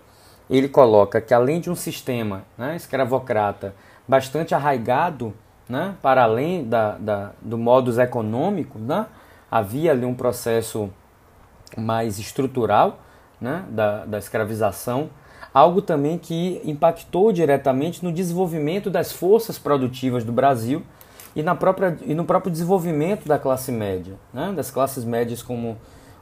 [0.50, 3.74] ele coloca que além de um sistema né, escravocrata
[4.06, 5.32] bastante arraigado
[5.68, 9.06] né, para além da, da, do modus econômico, né,
[9.50, 10.90] havia ali um processo
[11.76, 13.00] mais estrutural
[13.40, 15.10] né, da, da escravização,
[15.52, 20.82] algo também que impactou diretamente no desenvolvimento das forças produtivas do Brasil
[21.34, 25.76] e, na própria, e no próprio desenvolvimento da classe média, né, das classes médias como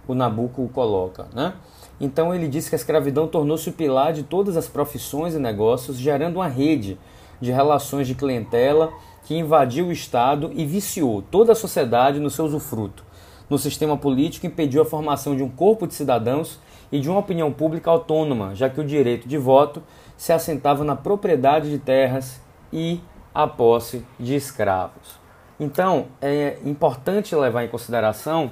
[0.06, 1.26] o Nabucco coloca.
[1.34, 1.52] Né?
[2.00, 5.96] Então ele disse que a escravidão tornou-se o pilar de todas as profissões e negócios,
[5.96, 6.98] gerando uma rede
[7.40, 8.92] de relações de clientela
[9.24, 13.07] que invadiu o Estado e viciou toda a sociedade no seu usufruto.
[13.48, 16.58] No sistema político, impediu a formação de um corpo de cidadãos
[16.92, 19.82] e de uma opinião pública autônoma, já que o direito de voto
[20.16, 22.40] se assentava na propriedade de terras
[22.72, 23.00] e
[23.34, 25.18] a posse de escravos.
[25.60, 28.50] Então, é importante levar em consideração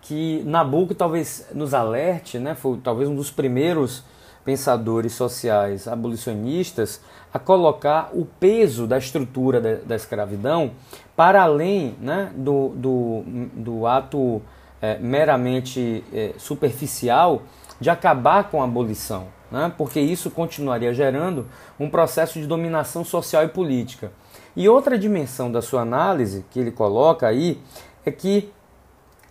[0.00, 4.04] que Nabucco talvez nos alerte, né, foi talvez um dos primeiros
[4.44, 10.70] pensadores sociais abolicionistas a colocar o peso da estrutura da, da escravidão
[11.18, 14.40] para além né, do, do, do ato
[14.80, 17.42] é, meramente é, superficial
[17.80, 23.42] de acabar com a abolição, né, porque isso continuaria gerando um processo de dominação social
[23.42, 24.12] e política.
[24.54, 27.60] E outra dimensão da sua análise que ele coloca aí
[28.06, 28.52] é que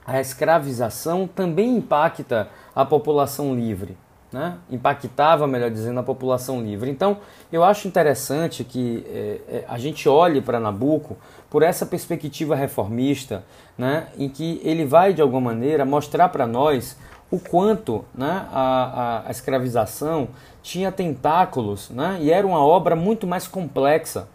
[0.05, 3.97] a escravização também impacta a população livre,
[4.31, 4.57] né?
[4.69, 6.89] impactava, melhor dizendo, a população livre.
[6.89, 7.17] Então,
[7.51, 11.17] eu acho interessante que é, é, a gente olhe para Nabucco
[11.49, 13.43] por essa perspectiva reformista,
[13.77, 14.07] né?
[14.17, 16.97] em que ele vai, de alguma maneira, mostrar para nós
[17.29, 20.29] o quanto né, a, a, a, escravização
[20.63, 24.29] tinha tentáculos né, e era uma obra muito mais complexa.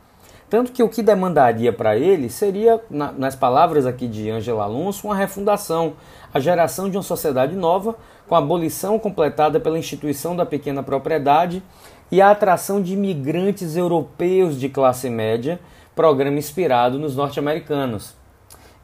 [0.51, 5.07] Tanto que o que demandaria para ele seria, na, nas palavras aqui de Ângela Alonso,
[5.07, 5.95] uma refundação,
[6.32, 7.97] a geração de uma sociedade nova,
[8.28, 11.62] com a abolição completada pela instituição da pequena propriedade
[12.10, 15.58] e a atração de imigrantes europeus de classe média,
[15.94, 18.14] programa inspirado nos norte-americanos.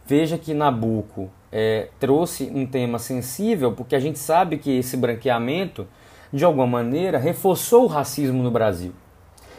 [0.06, 5.86] Veja que Nabucco é, trouxe um tema sensível, porque a gente sabe que esse branqueamento,
[6.32, 8.92] de alguma maneira, reforçou o racismo no Brasil.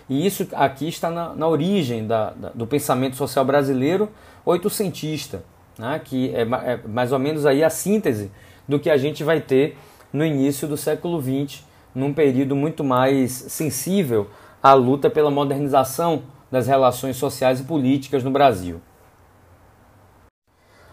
[0.10, 4.10] E isso aqui está na, na origem da, da, do pensamento social brasileiro
[4.44, 5.44] oitocentista,
[5.78, 8.32] né, que é, é, mais ou menos aí a síntese
[8.70, 9.76] do que a gente vai ter
[10.14, 11.64] no início do século XX,
[11.94, 14.30] num período muito mais sensível
[14.62, 18.80] à luta pela modernização das relações sociais e políticas no Brasil.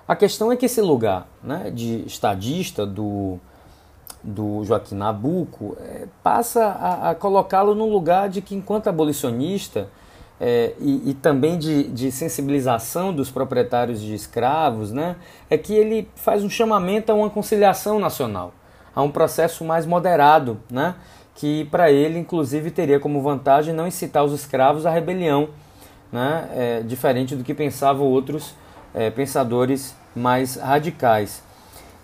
[0.08, 3.38] A questão é que esse lugar né, de estadista do,
[4.22, 9.88] do Joaquim Nabuco é, passa a, a colocá-lo num lugar de que, enquanto abolicionista
[10.40, 15.16] é, e, e, também de, de, sensibilização dos proprietários de escravos, né,
[15.48, 18.52] é que ele faz um chamamento a uma conciliação nacional,
[18.94, 20.94] a um processo mais moderado, né,
[21.34, 25.48] que para ele, inclusive, teria como vantagem não incitar os escravos à rebelião,
[26.12, 28.54] né, é, diferente do que pensavam outros
[28.94, 31.42] é, pensadores mais radicais.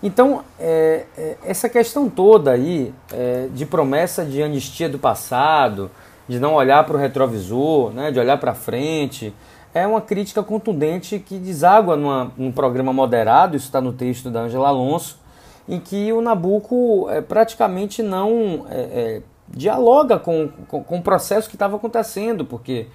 [0.01, 5.89] Então, é, é, essa questão toda aí é, de promessa de anistia do passado,
[6.27, 9.33] de não olhar para o retrovisor, né, de olhar para frente,
[9.73, 14.41] é uma crítica contundente que deságua numa, num programa moderado, isso está no texto da
[14.41, 15.19] Angela Alonso,
[15.67, 21.49] em que o Nabucco é, praticamente não é, é, dialoga com, com, com, o processo
[21.49, 22.87] que estava acontecendo, porque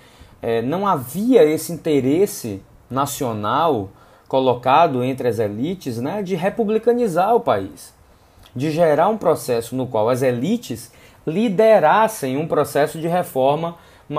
[0.64, 3.91] não havia esse interesse nacional
[4.29, 7.93] colocado entre as elites né, de republicanizar o país,
[8.55, 10.93] de gerar um processo no qual as elites
[11.29, 13.76] liderassem um processo de reforma,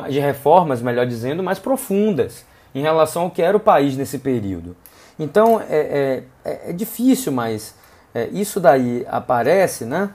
[0.10, 4.76] de reformas, melhor dizendo, mais profundas em relação ao que era o país nesse período.
[5.18, 7.76] Então é, é, é difícil, mas
[8.14, 10.12] é, isso daí aparece, né,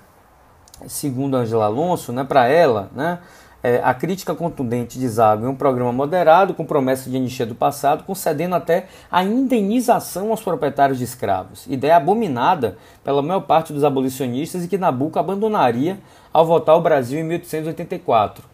[0.87, 3.19] segundo Angela Alonso, né, para ela, né,
[3.65, 7.55] é, a crítica contundente de Zago em um programa moderado, com promessa de anistia do
[7.55, 13.83] passado, concedendo até a indenização aos proprietários de escravos, ideia abominada pela maior parte dos
[13.83, 15.99] abolicionistas e que Nabucco abandonaria
[16.31, 18.45] ao votar o Brasil em 1884.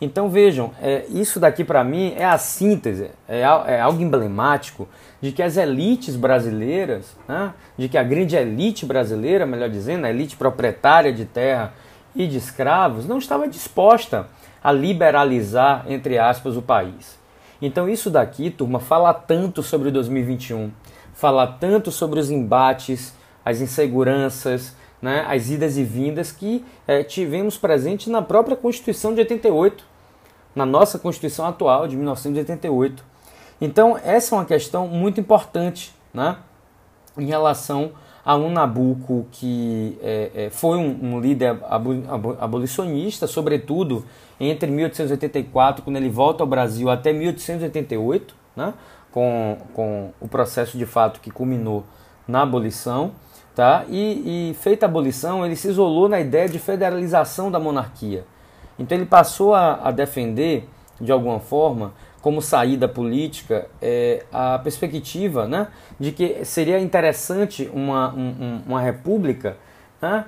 [0.00, 4.88] Então vejam, é, isso daqui para mim é a síntese, é, é, algo emblemático
[5.20, 10.10] de que as elites brasileiras, né, de que a grande elite brasileira, melhor dizendo, a
[10.10, 11.74] elite proprietária de terra
[12.14, 14.26] e de escravos, não estava disposta
[14.66, 17.16] a liberalizar, entre aspas, o país.
[17.62, 20.72] Então isso daqui, turma, fala tanto sobre 2021,
[21.14, 23.14] fala tanto sobre os embates,
[23.44, 29.20] as inseguranças, né, as idas e vindas que é, tivemos presente na própria Constituição de
[29.20, 29.84] 88,
[30.52, 33.04] na nossa Constituição atual de 1988.
[33.60, 36.38] Então essa é uma questão muito importante, né,
[37.16, 37.92] em relação
[38.24, 41.56] a um Nabucco que é, é, foi um, um líder
[42.40, 44.04] abolicionista, sobretudo
[44.38, 48.74] entre 1884, quando ele volta ao Brasil, até 1888, né,
[49.10, 51.84] com, com o processo de fato que culminou
[52.26, 53.12] na abolição.
[53.54, 53.86] Tá?
[53.88, 58.26] E, e feita a abolição, ele se isolou na ideia de federalização da monarquia.
[58.78, 60.68] Então ele passou a, a defender,
[61.00, 65.68] de alguma forma, como saída política, é, a perspectiva né,
[65.98, 69.56] de que seria interessante uma, um, uma república
[70.02, 70.26] né,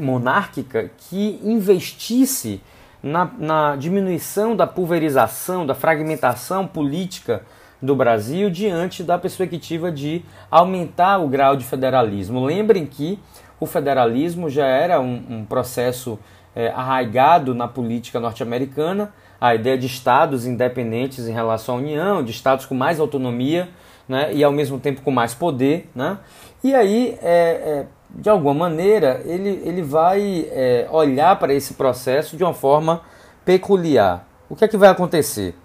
[0.00, 2.60] monárquica que investisse
[3.02, 7.42] na, na diminuição da pulverização, da fragmentação política
[7.80, 12.44] do Brasil diante da perspectiva de aumentar o grau de federalismo.
[12.44, 13.18] Lembrem que
[13.58, 16.18] o federalismo já era um, um processo
[16.54, 22.30] é, arraigado na política norte-americana, a ideia de estados independentes em relação à União, de
[22.30, 23.68] estados com mais autonomia
[24.08, 25.88] né, e ao mesmo tempo com mais poder.
[25.94, 26.18] Né?
[26.62, 32.36] E aí, é, é, de alguma maneira, ele, ele vai é, olhar para esse processo
[32.36, 33.02] de uma forma
[33.44, 34.26] peculiar.
[34.48, 35.56] O que é que vai acontecer?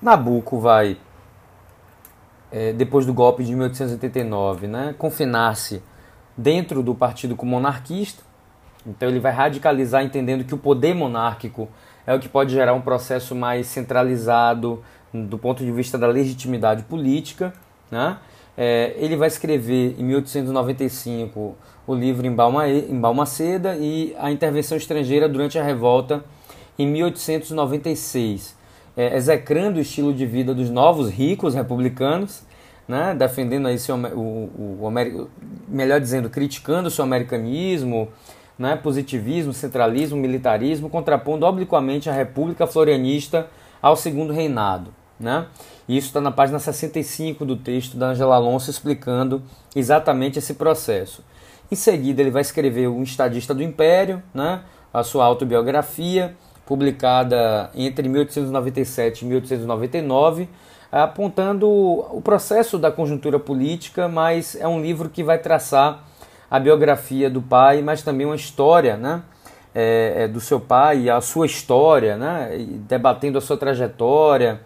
[0.00, 0.96] Nabucco vai,
[2.50, 5.82] é, depois do golpe de 1889, né, confinar-se
[6.36, 8.22] dentro do partido monarquista.
[8.86, 11.68] Então ele vai radicalizar entendendo que o poder monárquico
[12.06, 16.84] é o que pode gerar um processo mais centralizado do ponto de vista da legitimidade
[16.84, 17.52] política,
[17.90, 18.16] né?
[18.62, 21.56] É, ele vai escrever em 1895
[21.86, 26.22] o livro Em Balma, em Balmaceda e A Intervenção Estrangeira durante a Revolta
[26.78, 28.54] em 1896,
[28.98, 32.42] é, execrando o estilo de vida dos novos ricos republicanos,
[32.86, 35.28] né, defendendo aí seu, o, o, o,
[35.66, 38.10] melhor dizendo, criticando o seu americanismo,
[38.58, 43.48] né, positivismo, centralismo, militarismo, contrapondo obliquamente a República Florianista
[43.80, 44.92] ao Segundo Reinado.
[45.18, 45.46] Né?
[45.96, 49.42] Isso está na página 65 do texto da Angela Alonso explicando
[49.74, 51.24] exatamente esse processo.
[51.68, 54.60] Em seguida, ele vai escrever O Estadista do Império, né?
[54.94, 60.48] a sua autobiografia, publicada entre 1897 e 1899,
[60.92, 66.04] apontando o processo da conjuntura política, mas é um livro que vai traçar
[66.48, 69.22] a biografia do pai, mas também uma história né?
[69.74, 72.64] É, é, do seu pai, a sua história, né?
[72.88, 74.60] debatendo a sua trajetória.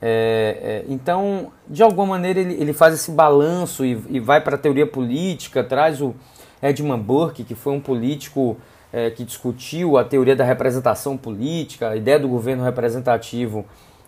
[0.00, 4.56] É, é, então, de alguma maneira, ele, ele faz esse balanço e, e vai para
[4.56, 6.14] a teoria política, traz o
[6.62, 8.56] Edmund Burke, que foi um político
[8.92, 13.64] é, que discutiu a teoria da representação política, a ideia do governo representativo,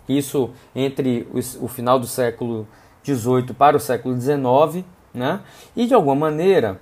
[0.09, 2.67] isso entre o, o final do século
[3.05, 5.41] XVIII para o século XIX, né?
[5.77, 6.81] e de alguma maneira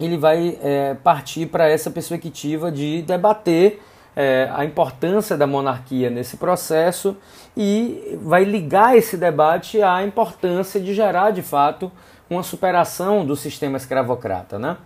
[0.00, 3.80] ele vai é, partir para essa perspectiva de debater
[4.16, 7.16] é, a importância da monarquia nesse processo
[7.56, 11.90] e vai ligar esse debate à importância de gerar de fato
[12.28, 14.58] uma superação do sistema escravocrata.
[14.58, 14.76] Né?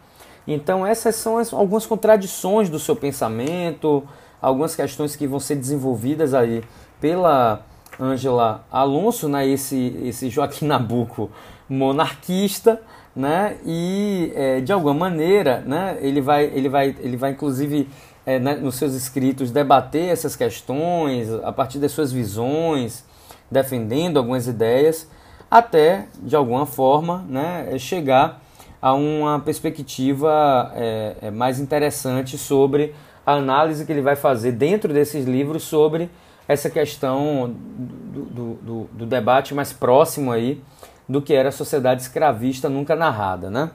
[0.47, 4.07] Então, essas são as, algumas contradições do seu pensamento,
[4.41, 6.63] algumas questões que vão ser desenvolvidas aí
[7.01, 7.63] pela
[8.01, 9.47] Ângela Alonso, né?
[9.47, 11.31] esse, esse Joaquim Nabuco
[11.69, 12.81] monarquista
[13.19, 13.57] né?
[13.67, 15.99] E é, de alguma maneira, né?
[16.01, 17.89] Ele vai, ele vai, ele vai inclusive
[18.29, 23.03] é, né, nos seus escritos debater essas questões a partir das suas visões,
[23.51, 25.09] defendendo algumas ideias,
[25.51, 27.79] até de alguma forma, né?
[27.79, 28.43] Chegar
[28.83, 34.93] a uma perspectiva é, é mais interessante sobre a análise que ele vai fazer dentro
[34.93, 36.11] desses livros sobre
[36.47, 40.63] essa questão do, do, do, do debate mais próximo aí
[41.09, 43.49] do que era a sociedade escravista nunca narrada.
[43.49, 43.71] Né?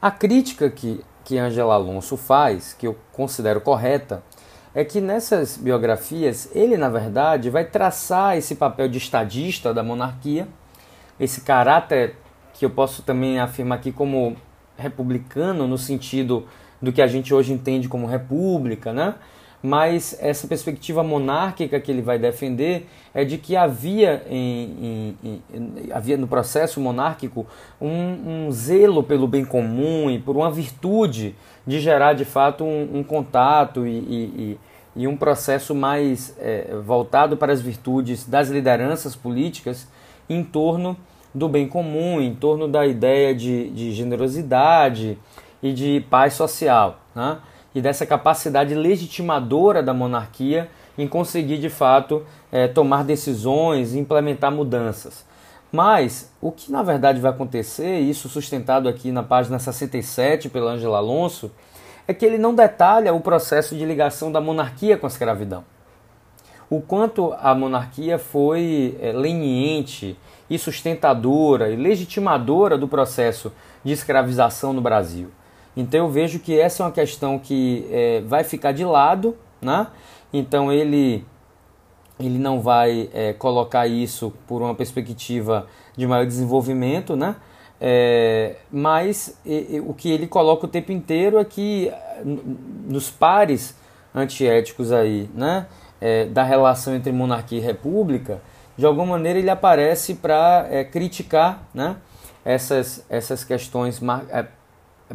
[0.00, 4.22] A crítica que, que Angela Alonso faz, que eu considero correta,
[4.74, 10.48] é que nessas biografias ele, na verdade, vai traçar esse papel de estadista da monarquia,
[11.20, 12.16] esse caráter
[12.54, 14.36] que eu posso também afirmar aqui como
[14.76, 16.46] republicano, no sentido
[16.80, 19.14] do que a gente hoje entende como república, né?
[19.62, 25.92] Mas essa perspectiva monárquica que ele vai defender é de que havia, em, em, em,
[25.92, 27.46] havia no processo monárquico
[27.80, 32.98] um, um, zelo pelo bem comum e por uma virtude de gerar de fato um,
[32.98, 34.58] um contato e, e,
[34.96, 39.86] e, um processo mais é, voltado para as virtudes das lideranças políticas
[40.28, 40.96] em torno
[41.32, 45.16] do bem comum, em torno da ideia de, de generosidade
[45.62, 46.98] e de paz social.
[47.14, 47.38] Né?
[47.74, 54.52] E dessa capacidade legitimadora da monarquia em conseguir de fato é, tomar decisões e implementar
[54.52, 55.24] mudanças.
[55.70, 60.98] Mas o que na verdade vai acontecer, isso sustentado aqui na página 67 pela Angela
[60.98, 61.50] Alonso,
[62.06, 65.64] é que ele não detalha o processo de ligação da monarquia com a escravidão.
[66.68, 70.18] O quanto a monarquia foi é, leniente
[70.48, 73.52] e sustentadora e legitimadora do processo
[73.84, 75.30] de escravização no Brasil.
[75.76, 79.86] Então eu vejo que essa é uma questão que é, vai ficar de lado, né?
[80.32, 81.24] Então ele
[82.20, 85.66] ele não vai é, colocar isso por uma perspectiva
[85.96, 87.36] de maior desenvolvimento, né?
[87.80, 91.90] É, mas e, e, o que ele coloca o tempo inteiro é que
[92.86, 93.76] nos pares
[94.14, 95.66] antiéticos aí, né?
[96.00, 98.40] É, da relação entre monarquia e república,
[98.76, 101.96] de alguma maneira ele aparece para é, criticar, né?
[102.44, 104.00] Essas, essas questões
[104.30, 104.46] é,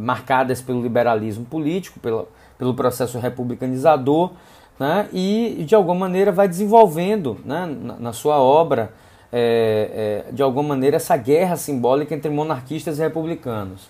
[0.00, 4.32] marcadas pelo liberalismo político, pelo, pelo processo republicanizador,
[4.78, 8.92] né, e de alguma maneira vai desenvolvendo né, na, na sua obra,
[9.32, 13.88] é, é, de alguma maneira, essa guerra simbólica entre monarquistas e republicanos.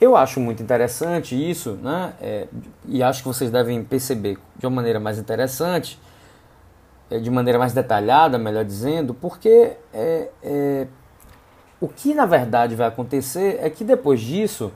[0.00, 2.46] Eu acho muito interessante isso, né, é,
[2.86, 5.98] e acho que vocês devem perceber de uma maneira mais interessante,
[7.10, 10.86] é, de maneira mais detalhada, melhor dizendo, porque é, é,
[11.80, 14.70] o que na verdade vai acontecer é que depois disso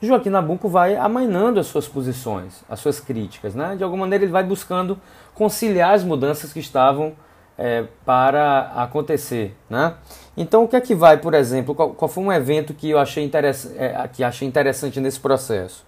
[0.00, 3.54] Joaquim Nabuco vai amainando as suas posições, as suas críticas.
[3.54, 3.76] Né?
[3.76, 4.98] De alguma maneira, ele vai buscando
[5.34, 7.14] conciliar as mudanças que estavam
[7.56, 9.56] é, para acontecer.
[9.70, 9.94] Né?
[10.36, 12.98] Então, o que é que vai, por exemplo, qual, qual foi um evento que eu
[12.98, 15.84] achei, interess é, que achei interessante nesse processo?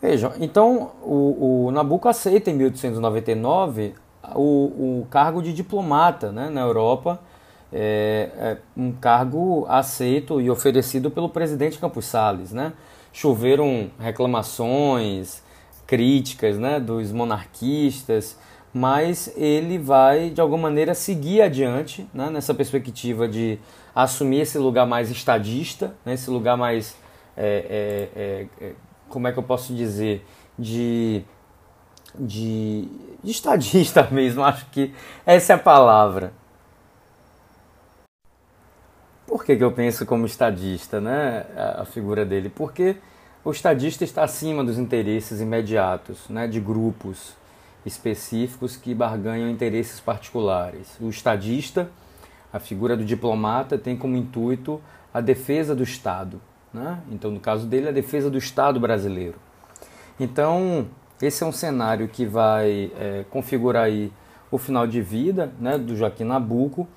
[0.00, 3.94] Vejam, então o, o Nabucco aceita em 1899
[4.34, 7.20] o, o cargo de diplomata né, na Europa
[7.72, 12.72] é, é um cargo aceito e oferecido pelo presidente Campos Salles, né?
[13.12, 15.42] Choveram reclamações,
[15.88, 18.38] críticas, né, dos monarquistas,
[18.72, 23.58] mas ele vai de alguma maneira seguir adiante, né, nessa perspectiva de
[23.94, 26.94] assumir esse lugar mais estadista, né, esse lugar mais,
[27.34, 28.72] é, é, é, é
[29.08, 30.24] como é que eu posso dizer,
[30.58, 31.22] de,
[32.14, 32.86] de,
[33.24, 34.92] de estadista mesmo, acho que
[35.24, 36.32] essa é a palavra.
[39.28, 42.48] Por que, que eu penso como estadista, né, a, a figura dele?
[42.48, 42.96] Porque
[43.44, 47.36] o estadista está acima dos interesses imediatos, né, de grupos
[47.84, 50.96] específicos que barganham interesses particulares.
[50.98, 51.90] O estadista,
[52.50, 54.80] a figura do diplomata, tem como intuito
[55.12, 56.40] a defesa do Estado.
[56.72, 56.98] Né?
[57.10, 59.36] Então, no caso dele, a defesa do Estado brasileiro.
[60.18, 60.86] Então,
[61.20, 64.10] esse é um cenário que vai é, configurar aí
[64.50, 66.88] o final de vida né, do Joaquim Nabuco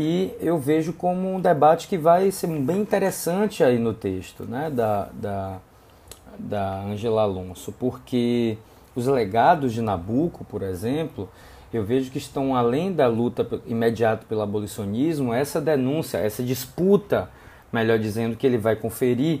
[0.00, 4.70] e eu vejo como um debate que vai ser bem interessante aí no texto né,
[4.70, 5.58] da, da,
[6.38, 8.56] da Angela Alonso, porque
[8.96, 11.28] os legados de Nabucco, por exemplo,
[11.70, 17.28] eu vejo que estão além da luta imediata pelo abolicionismo, essa denúncia, essa disputa,
[17.70, 19.40] melhor dizendo, que ele vai conferir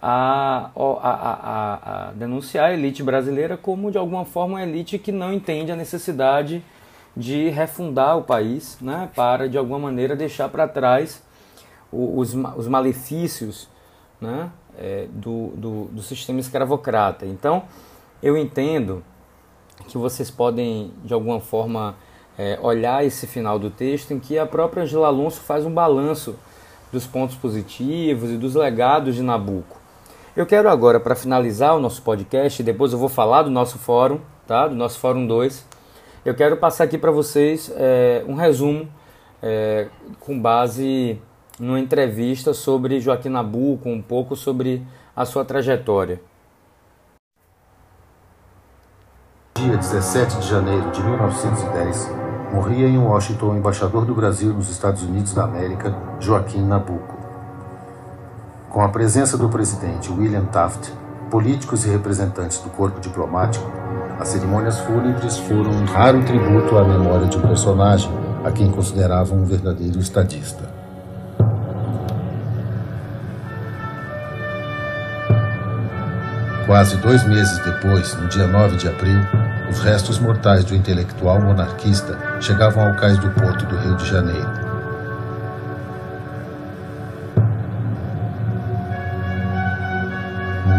[0.00, 5.12] a, a, a, a, denunciar a elite brasileira como, de alguma forma, uma elite que
[5.12, 6.64] não entende a necessidade
[7.20, 11.22] de refundar o país, né, para, de alguma maneira, deixar para trás
[11.92, 13.68] os, os malefícios
[14.18, 17.26] né, é, do, do, do sistema escravocrata.
[17.26, 17.64] Então,
[18.22, 19.04] eu entendo
[19.86, 21.94] que vocês podem, de alguma forma,
[22.38, 26.36] é, olhar esse final do texto em que a própria Angela Alonso faz um balanço
[26.90, 29.78] dos pontos positivos e dos legados de Nabucco.
[30.34, 34.20] Eu quero agora, para finalizar o nosso podcast, depois eu vou falar do nosso fórum,
[34.46, 34.66] tá?
[34.66, 35.66] do nosso Fórum 2,
[36.24, 38.88] eu quero passar aqui para vocês é, um resumo
[39.42, 41.20] é, com base
[41.58, 44.82] numa entrevista sobre Joaquim Nabuco, um pouco sobre
[45.14, 46.20] a sua trajetória.
[49.54, 52.10] Dia 17 de janeiro de 1910,
[52.52, 57.18] morria em Washington o embaixador do Brasil nos Estados Unidos da América, Joaquim Nabuco.
[58.70, 60.90] Com a presença do presidente William Taft,
[61.30, 63.70] políticos e representantes do corpo diplomático,
[64.20, 68.10] as cerimônias fúnebres foram um raro tributo à memória de um personagem
[68.44, 70.68] a quem consideravam um verdadeiro estadista.
[76.66, 79.18] Quase dois meses depois, no dia 9 de abril,
[79.70, 84.59] os restos mortais do intelectual monarquista chegavam ao cais do porto do Rio de Janeiro.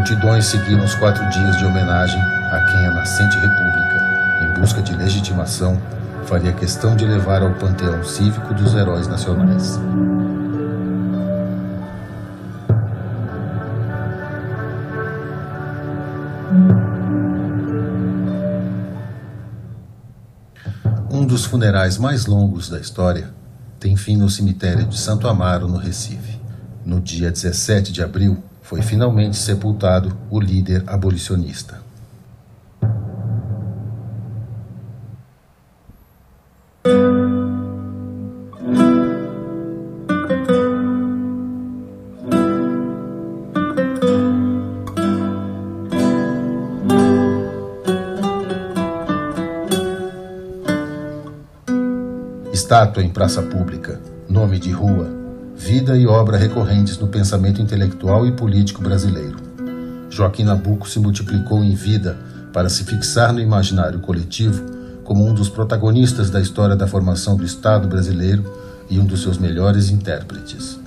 [0.01, 3.99] Multidões seguiram os quatro dias de homenagem a quem a nascente república,
[4.41, 5.79] em busca de legitimação,
[6.25, 9.79] faria questão de levar ao panteão cívico dos heróis nacionais.
[21.11, 23.29] Um dos funerais mais longos da história
[23.79, 26.41] tem fim no cemitério de Santo Amaro, no Recife.
[26.83, 31.81] No dia 17 de abril, foi finalmente sepultado o líder abolicionista.
[52.53, 53.99] Estátua em praça pública,
[54.29, 55.20] nome de rua,
[55.71, 59.37] vida e obra recorrentes no pensamento intelectual e político brasileiro.
[60.09, 62.17] Joaquim Nabuco se multiplicou em vida
[62.51, 64.65] para se fixar no imaginário coletivo
[65.05, 68.43] como um dos protagonistas da história da formação do Estado brasileiro
[68.89, 70.77] e um dos seus melhores intérpretes.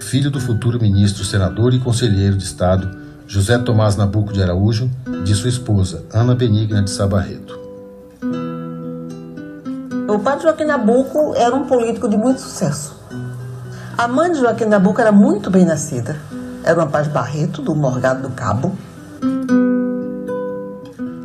[0.00, 2.98] Filho do futuro ministro, senador e conselheiro de Estado
[3.28, 4.90] José Tomás Nabuco de Araújo
[5.24, 7.51] de sua esposa Ana Benigna de Sabarreto.
[10.12, 12.94] O padre Joaquim Nabuco era um político de muito sucesso.
[13.96, 16.20] A mãe de Joaquim Nabuco era muito bem nascida.
[16.62, 18.76] Era uma paz Barreto, do Morgado do Cabo.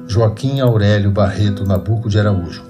[0.07, 2.63] Joaquim Aurélio Barreto Nabuco de Araújo.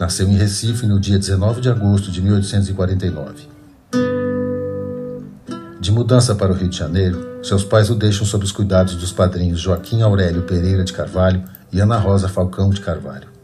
[0.00, 3.48] Nasceu em Recife no dia 19 de agosto de 1849.
[5.78, 9.12] De mudança para o Rio de Janeiro, seus pais o deixam sob os cuidados dos
[9.12, 13.39] padrinhos Joaquim Aurélio Pereira de Carvalho e Ana Rosa Falcão de Carvalho.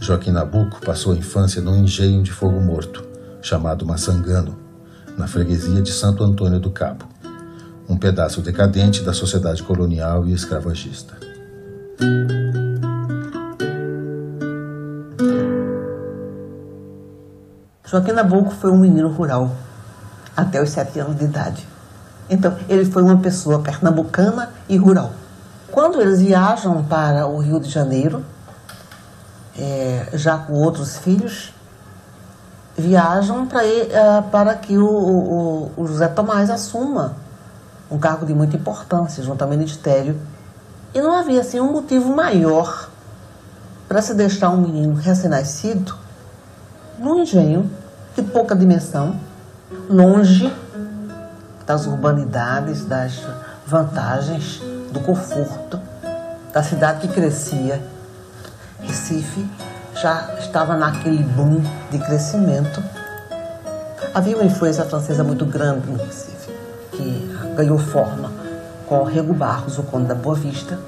[0.00, 3.06] Joaquim Nabuco passou a infância num engenho de fogo morto,
[3.42, 4.56] chamado Maçangano,
[5.16, 7.04] na freguesia de Santo Antônio do Cabo,
[7.86, 11.14] um pedaço decadente da sociedade colonial e escravagista.
[17.84, 19.54] Joaquim Nabuco foi um menino rural
[20.34, 21.66] até os sete anos de idade.
[22.30, 25.12] Então, ele foi uma pessoa pernambucana e rural.
[25.70, 28.24] Quando eles viajam para o Rio de Janeiro,
[29.60, 31.52] é, já com outros filhos,
[32.76, 37.16] viajam para, é, para que o, o, o, José Tomás assuma
[37.90, 40.18] um cargo de muita importância junto ao Ministério.
[40.94, 42.88] E não havia assim, um motivo maior
[43.86, 45.94] para se deixar um menino recém-nascido
[46.98, 47.70] num engenho
[48.14, 49.18] de pouca dimensão,
[49.88, 50.52] longe
[51.66, 53.20] das urbanidades, das
[53.66, 54.60] vantagens,
[54.92, 55.78] do conforto
[56.52, 57.80] da cidade que crescia.
[58.82, 59.46] Recife
[60.00, 62.82] já estava naquele boom de crescimento.
[64.14, 66.52] Havia uma influência francesa muito grande no Recife,
[66.92, 68.30] que ganhou forma
[68.86, 70.78] com Rego Barros, o conde da Boa Vista,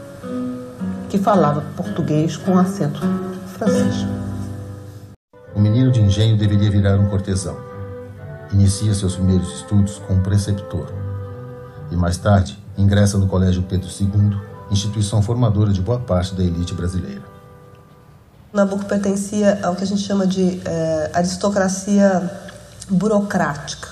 [1.08, 3.00] que falava português com acento
[3.56, 4.06] francês.
[5.54, 7.56] O menino de engenho deveria virar um cortesão.
[8.52, 10.90] Inicia seus primeiros estudos com um preceptor.
[11.90, 14.36] E mais tarde, ingressa no Colégio Pedro II,
[14.70, 17.31] instituição formadora de boa parte da elite brasileira.
[18.52, 22.30] Nabucco pertencia ao que a gente chama de é, aristocracia
[22.88, 23.88] burocrática,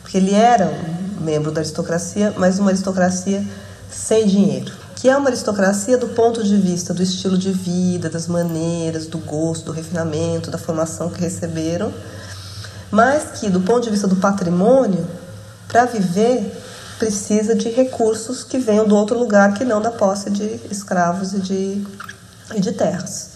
[0.00, 3.44] porque ele era um membro da aristocracia, mas uma aristocracia
[3.90, 8.28] sem dinheiro que é uma aristocracia do ponto de vista do estilo de vida, das
[8.28, 11.92] maneiras, do gosto, do refinamento, da formação que receberam,
[12.88, 15.04] mas que, do ponto de vista do patrimônio,
[15.66, 16.56] para viver,
[17.00, 21.40] precisa de recursos que venham do outro lugar que não da posse de escravos e
[21.40, 21.84] de,
[22.54, 23.31] e de terras.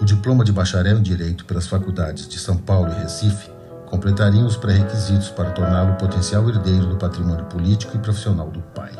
[0.00, 3.50] O diploma de bacharel em Direito pelas faculdades de São Paulo e Recife
[3.84, 8.92] completaria os pré-requisitos para torná-lo potencial herdeiro do patrimônio político e profissional do pai.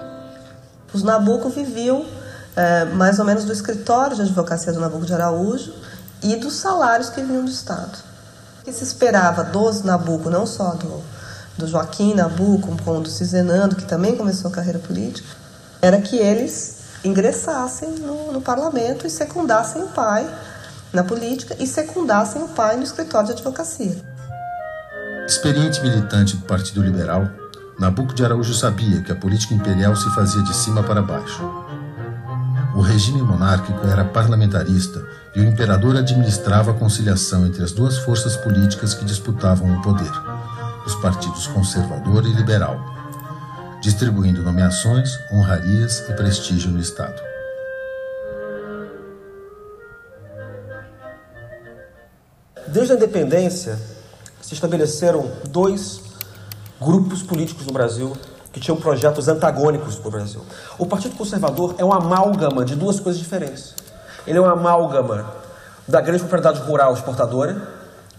[0.92, 2.04] Os Nabucco viviam
[2.54, 5.72] é, mais ou menos do escritório de advocacia do Nabucco de Araújo
[6.22, 7.96] e dos salários que vinham do Estado.
[8.60, 11.02] O que se esperava dos Nabucco, não só do,
[11.56, 15.34] do Joaquim Nabucco, como do Cizenando, que também começou a carreira política,
[15.80, 20.28] era que eles ingressassem no, no parlamento e secundassem o pai
[20.92, 23.96] na política e secundassem o pai no escritório de advocacia.
[25.26, 27.28] Experiente militante do Partido Liberal,
[27.78, 31.42] Nabucco de Araújo sabia que a política imperial se fazia de cima para baixo.
[32.74, 35.02] O regime monárquico era parlamentarista
[35.34, 40.12] e o imperador administrava a conciliação entre as duas forças políticas que disputavam o poder,
[40.84, 42.78] os partidos conservador e liberal,
[43.80, 47.29] distribuindo nomeações, honrarias e prestígio no Estado.
[52.70, 53.76] Desde a independência,
[54.40, 56.00] se estabeleceram dois
[56.80, 58.16] grupos políticos no Brasil
[58.52, 60.40] que tinham projetos antagônicos para o Brasil.
[60.78, 63.74] O Partido Conservador é uma amálgama de duas coisas diferentes.
[64.24, 65.34] Ele é uma amálgama
[65.86, 67.60] da grande propriedade rural exportadora,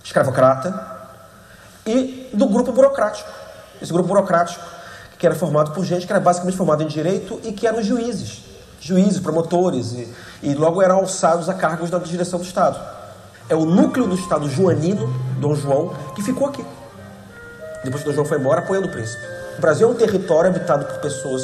[0.03, 0.99] escravocrata,
[1.85, 3.29] e do grupo burocrático.
[3.81, 4.63] Esse grupo burocrático
[5.17, 8.43] que era formado por gente que era basicamente formada em direito e que eram juízes,
[8.81, 13.00] juízes, promotores, e, e logo eram alçados a cargos da direção do Estado.
[13.51, 16.65] É o núcleo do Estado joanino, Dom João, que ficou aqui
[17.83, 19.21] depois que o João foi embora, apoiando o príncipe.
[19.57, 21.43] O Brasil é um território habitado por pessoas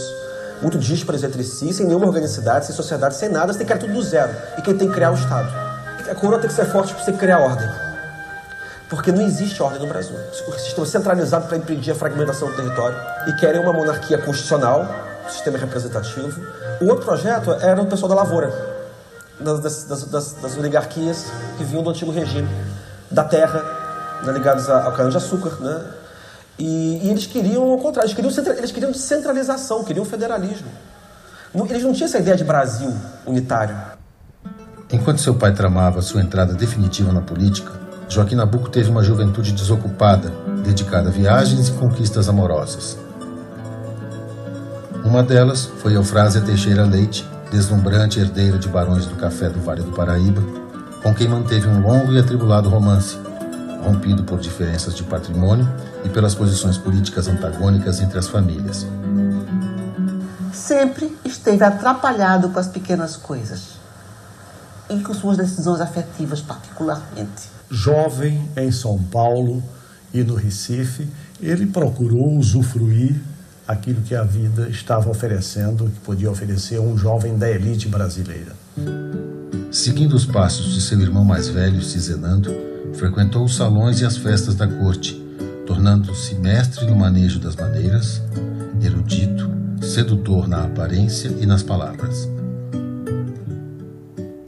[0.62, 3.86] muito díspares entre si, sem nenhuma organicidade, sem sociedade, sem nada, você tem que criar
[3.86, 4.32] tudo do zero.
[4.58, 5.48] E quem tem que criar é o Estado.
[6.10, 7.70] A coroa tem que ser forte para você criar ordem.
[8.90, 10.16] Porque não existe ordem no Brasil.
[10.48, 12.98] O sistema centralizado para impedir a fragmentação do território
[13.28, 14.88] e querem uma monarquia constitucional,
[15.28, 16.42] sistema representativo.
[16.80, 18.77] O outro projeto era o pessoal da lavoura,
[19.40, 21.26] das, das, das, das oligarquias
[21.58, 22.50] que vinham do antigo regime,
[23.10, 23.64] da terra,
[24.24, 25.86] né, ligados ao cana-de-açúcar, né?
[26.60, 30.68] E, e, eles queriam o contrário, eles queriam, eles queriam centralização, queriam federalismo.
[31.54, 32.94] Eles não tinham essa ideia de Brasil
[33.26, 33.76] unitário.
[34.92, 37.72] Enquanto seu pai tramava sua entrada definitiva na política,
[38.10, 40.32] Joaquim Nabuco teve uma juventude desocupada,
[40.64, 42.98] dedicada a viagens e conquistas amorosas.
[45.04, 49.92] Uma delas foi Eufrásia Teixeira Leite, deslumbrante herdeira de barões do café do Vale do
[49.92, 50.42] Paraíba,
[51.02, 53.18] com quem manteve um longo e atribulado romance,
[53.84, 55.68] rompido por diferenças de patrimônio
[56.04, 58.86] e pelas posições políticas antagônicas entre as famílias.
[60.54, 63.78] Sempre esteve atrapalhado com as pequenas coisas
[64.90, 67.50] e com suas decisões afetivas, particularmente.
[67.70, 69.64] Jovem em São Paulo
[70.14, 71.08] e no Recife,
[71.42, 73.22] ele procurou usufruir
[73.68, 78.54] aquilo que a vida estava oferecendo, que podia oferecer a um jovem da elite brasileira.
[79.70, 82.50] Seguindo os passos de seu irmão mais velho, Cizenando,
[82.94, 85.14] frequentou os salões e as festas da corte,
[85.66, 88.22] tornando-se mestre no manejo das maneiras,
[88.82, 89.52] erudito,
[89.82, 92.30] sedutor na aparência e nas palavras.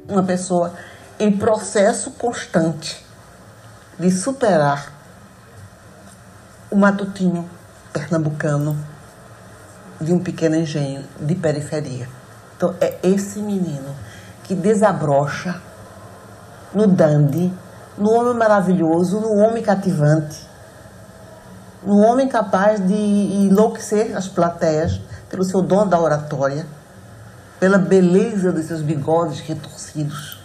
[0.07, 0.73] Uma pessoa
[1.19, 3.03] em processo constante
[3.99, 4.93] de superar
[6.71, 7.47] o matutinho
[7.91, 8.77] pernambucano
[9.99, 12.07] de um pequeno engenho de periferia.
[12.55, 13.95] Então, é esse menino
[14.43, 15.61] que desabrocha
[16.73, 17.53] no dandy,
[17.97, 20.47] no homem maravilhoso, no homem cativante,
[21.83, 26.65] no homem capaz de enlouquecer as plateias pelo seu dom da oratória,
[27.59, 30.39] pela beleza dos seus bigodes retorcidos,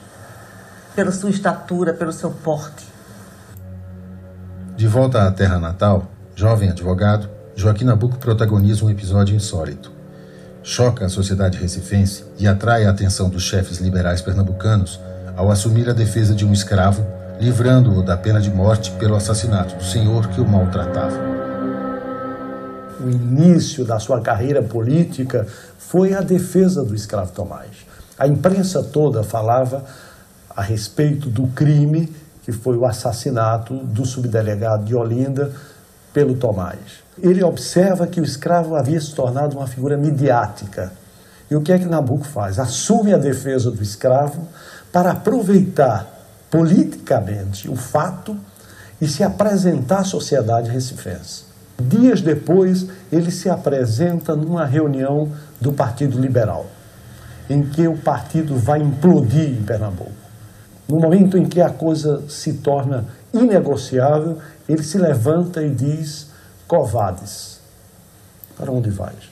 [0.94, 2.86] pela sua estatura, pelo seu porte.
[4.76, 9.92] De volta à terra natal, jovem advogado, Joaquim Nabuco protagoniza um episódio insólito.
[10.62, 14.98] Choca a sociedade recifense e atrai a atenção dos chefes liberais pernambucanos
[15.36, 17.06] ao assumir a defesa de um escravo,
[17.40, 21.16] livrando-o da pena de morte pelo assassinato do senhor que o maltratava.
[23.00, 25.46] O início da sua carreira política
[25.78, 27.86] foi a defesa do escravo Tomás.
[28.18, 29.84] A imprensa toda falava
[30.56, 35.52] a respeito do crime que foi o assassinato do subdelegado de Olinda
[36.12, 37.03] pelo Tomás.
[37.22, 40.92] Ele observa que o escravo havia se tornado uma figura midiática.
[41.50, 42.58] E o que é que Nabucco faz?
[42.58, 44.46] Assume a defesa do escravo
[44.92, 46.08] para aproveitar
[46.50, 48.36] politicamente o fato
[49.00, 51.44] e se apresentar à sociedade recifense.
[51.78, 56.66] Dias depois, ele se apresenta numa reunião do Partido Liberal,
[57.50, 60.12] em que o partido vai implodir em Pernambuco.
[60.88, 64.38] No momento em que a coisa se torna inegociável,
[64.68, 66.30] ele se levanta e diz:
[66.66, 67.60] Covades,
[68.56, 69.30] para onde vais?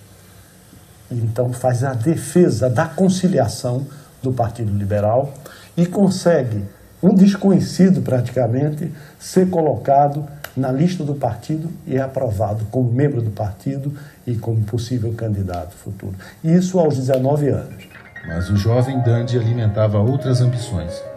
[1.11, 3.87] Então faz a defesa da conciliação
[4.23, 5.33] do Partido Liberal
[5.77, 6.65] e consegue,
[7.03, 10.27] um desconhecido praticamente, ser colocado
[10.57, 13.93] na lista do partido e é aprovado como membro do partido
[14.27, 16.15] e como possível candidato futuro.
[16.45, 17.89] Isso aos 19 anos.
[18.27, 21.12] Mas o jovem Dandy alimentava outras ambições.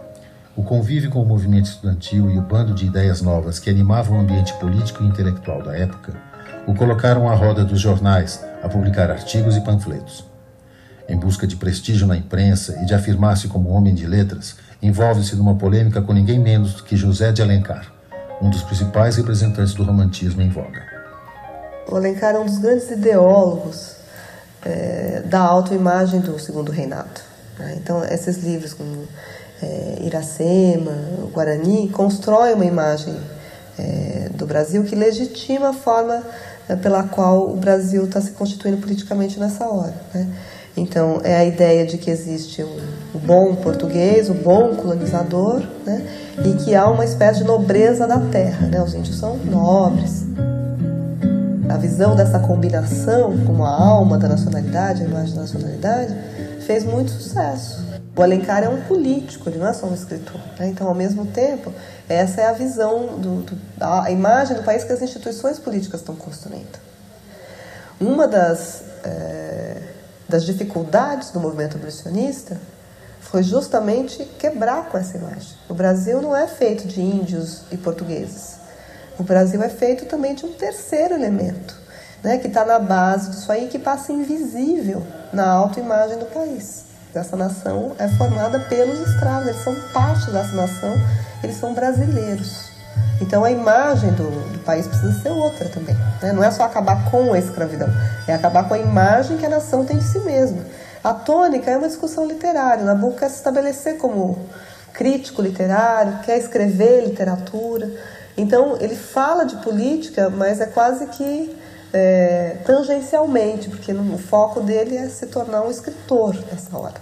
[0.56, 4.20] O convívio com o movimento estudantil e o bando de ideias novas que animavam o
[4.20, 6.14] ambiente político e intelectual da época
[6.66, 10.24] o colocaram à roda dos jornais a publicar artigos e panfletos.
[11.06, 15.54] Em busca de prestígio na imprensa e de afirmar-se como homem de letras, envolve-se numa
[15.54, 17.92] polêmica com ninguém menos do que José de Alencar,
[18.40, 20.82] um dos principais representantes do romantismo em voga.
[21.86, 23.96] O Alencar é um dos grandes ideólogos
[24.64, 27.20] é, da autoimagem do Segundo Reinado.
[27.58, 27.76] Né?
[27.76, 29.06] Então, esses livros como
[29.62, 30.92] é, Iracema,
[31.32, 33.14] Guarani, constroem uma imagem
[33.78, 36.22] é, do Brasil que legitima a forma
[36.68, 39.94] é, pela qual o Brasil está se constituindo politicamente nessa hora.
[40.14, 40.28] Né?
[40.76, 42.68] Então, é a ideia de que existe o,
[43.14, 46.06] o bom português, o bom colonizador, né?
[46.44, 48.66] e que há uma espécie de nobreza da terra.
[48.66, 48.82] Né?
[48.82, 50.24] Os índios são nobres.
[51.68, 56.14] A visão dessa combinação como a alma da nacionalidade, a imagem da nacionalidade,
[56.66, 57.85] fez muito sucesso.
[58.16, 60.40] O Alencar é um político, ele não é só um escritor.
[60.58, 60.68] Né?
[60.68, 61.70] Então, ao mesmo tempo,
[62.08, 66.16] essa é a visão, do, do, a imagem do país que as instituições políticas estão
[66.16, 66.78] construindo.
[68.00, 69.82] Uma das, é,
[70.26, 72.58] das dificuldades do movimento abolicionista
[73.20, 75.54] foi justamente quebrar com essa imagem.
[75.68, 78.56] O Brasil não é feito de índios e portugueses.
[79.18, 81.76] O Brasil é feito também de um terceiro elemento,
[82.22, 85.02] né, que está na base disso aí, que passa invisível
[85.34, 90.94] na autoimagem do país dessa nação é formada pelos escravos, eles são parte dessa nação,
[91.42, 92.70] eles são brasileiros.
[93.20, 95.96] Então a imagem do, do país precisa ser outra também.
[96.22, 96.32] Né?
[96.32, 97.88] Não é só acabar com a escravidão,
[98.26, 100.62] é acabar com a imagem que a nação tem de si mesma.
[101.02, 102.84] A tônica é uma discussão literária.
[102.84, 104.38] Nabucco quer se estabelecer como
[104.92, 107.90] crítico literário, quer escrever literatura.
[108.36, 111.56] Então ele fala de política, mas é quase que
[111.92, 116.94] é, tangencialmente, porque no, o foco dele é se tornar um escritor nessa hora.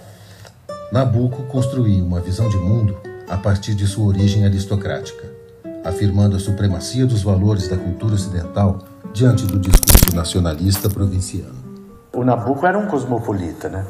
[0.91, 5.29] Nabucco construiu uma visão de mundo a partir de sua origem aristocrática,
[5.83, 8.79] afirmando a supremacia dos valores da cultura ocidental
[9.13, 11.55] diante do discurso nacionalista provinciano.
[12.13, 13.85] O Nabucco era um cosmopolita, né?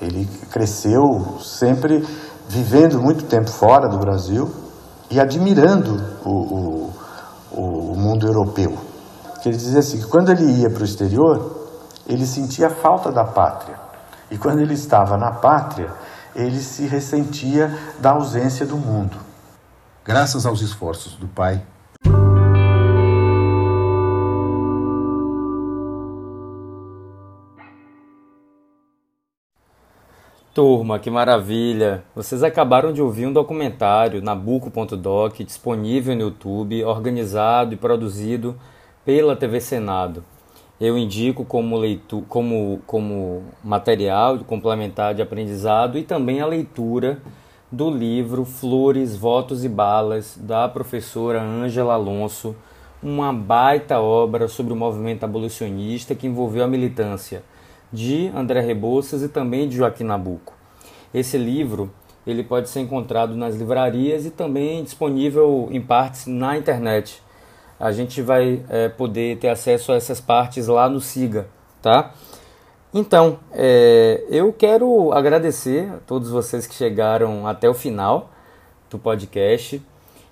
[0.00, 2.06] Ele cresceu sempre
[2.48, 4.48] vivendo muito tempo fora do Brasil
[5.10, 6.92] e admirando o, o,
[7.52, 8.87] o mundo europeu.
[9.42, 11.68] Que ele dizia assim, que quando ele ia para o exterior,
[12.06, 13.78] ele sentia a falta da pátria.
[14.30, 15.90] E quando ele estava na pátria,
[16.34, 19.16] ele se ressentia da ausência do mundo.
[20.04, 21.62] Graças aos esforços do pai,
[30.58, 32.02] Turma, que maravilha!
[32.16, 38.56] Vocês acabaram de ouvir um documentário, Nabucco.doc, disponível no YouTube, organizado e produzido
[39.08, 40.22] pela TV Senado
[40.78, 47.18] eu indico como, leitu como, como material complementar de aprendizado e também a leitura
[47.72, 52.54] do livro Flores, Votos e Balas, da professora Ângela Alonso,
[53.02, 57.42] uma baita obra sobre o movimento abolicionista que envolveu a militância
[57.90, 60.52] de André Rebouças e também de Joaquim Nabuco.
[61.14, 61.90] Esse livro
[62.26, 67.22] ele pode ser encontrado nas livrarias e também disponível em partes na internet.
[67.78, 71.46] A gente vai é, poder ter acesso a essas partes lá no Siga,
[71.80, 72.12] tá?
[72.92, 78.30] Então, é, eu quero agradecer a todos vocês que chegaram até o final
[78.90, 79.82] do podcast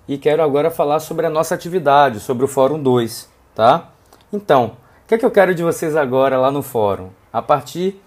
[0.07, 3.91] e quero agora falar sobre a nossa atividade, sobre o Fórum 2, tá?
[4.33, 4.73] Então,
[5.05, 7.09] o que é que eu quero de vocês agora lá no fórum?
[7.31, 8.01] A partir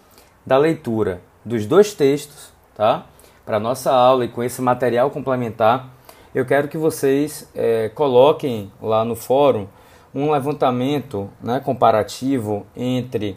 [0.44, 3.06] da leitura dos dois textos, tá?
[3.46, 5.88] Para nossa aula e com esse material complementar,
[6.34, 9.66] eu quero que vocês é, coloquem lá no fórum
[10.14, 13.36] um levantamento né, comparativo entre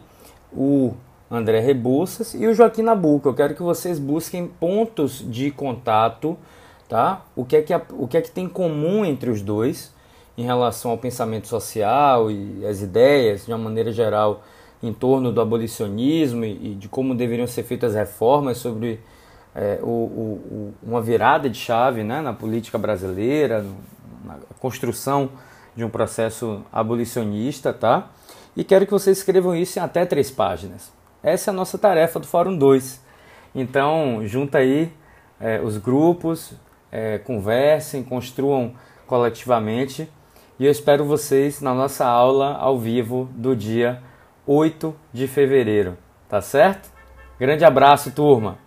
[0.51, 0.93] o
[1.29, 3.29] André Rebouças e o Joaquim Nabuco.
[3.29, 6.37] Eu quero que vocês busquem pontos de contato
[6.93, 7.25] tá?
[7.35, 9.91] O que é que, o que, é que tem em comum entre os dois
[10.37, 14.43] em relação ao pensamento social e as ideias, de uma maneira geral,
[14.81, 18.99] em torno do abolicionismo e, de como deveriam ser feitas reformas sobre
[19.55, 23.65] é, o, o, uma virada de chave né, na política brasileira,
[24.23, 25.29] na construção
[25.75, 28.09] de um processo abolicionista, tá?
[28.55, 30.91] E quero que vocês escrevam isso em até três páginas.
[31.21, 33.01] Essa é a nossa tarefa do Fórum 2.
[33.55, 34.91] Então, junta aí
[35.39, 36.53] é, os grupos,
[36.91, 38.73] é, conversem, construam
[39.07, 40.09] coletivamente.
[40.59, 44.01] E eu espero vocês na nossa aula ao vivo do dia
[44.45, 45.97] 8 de fevereiro.
[46.29, 46.91] Tá certo?
[47.39, 48.62] Grande abraço, turma!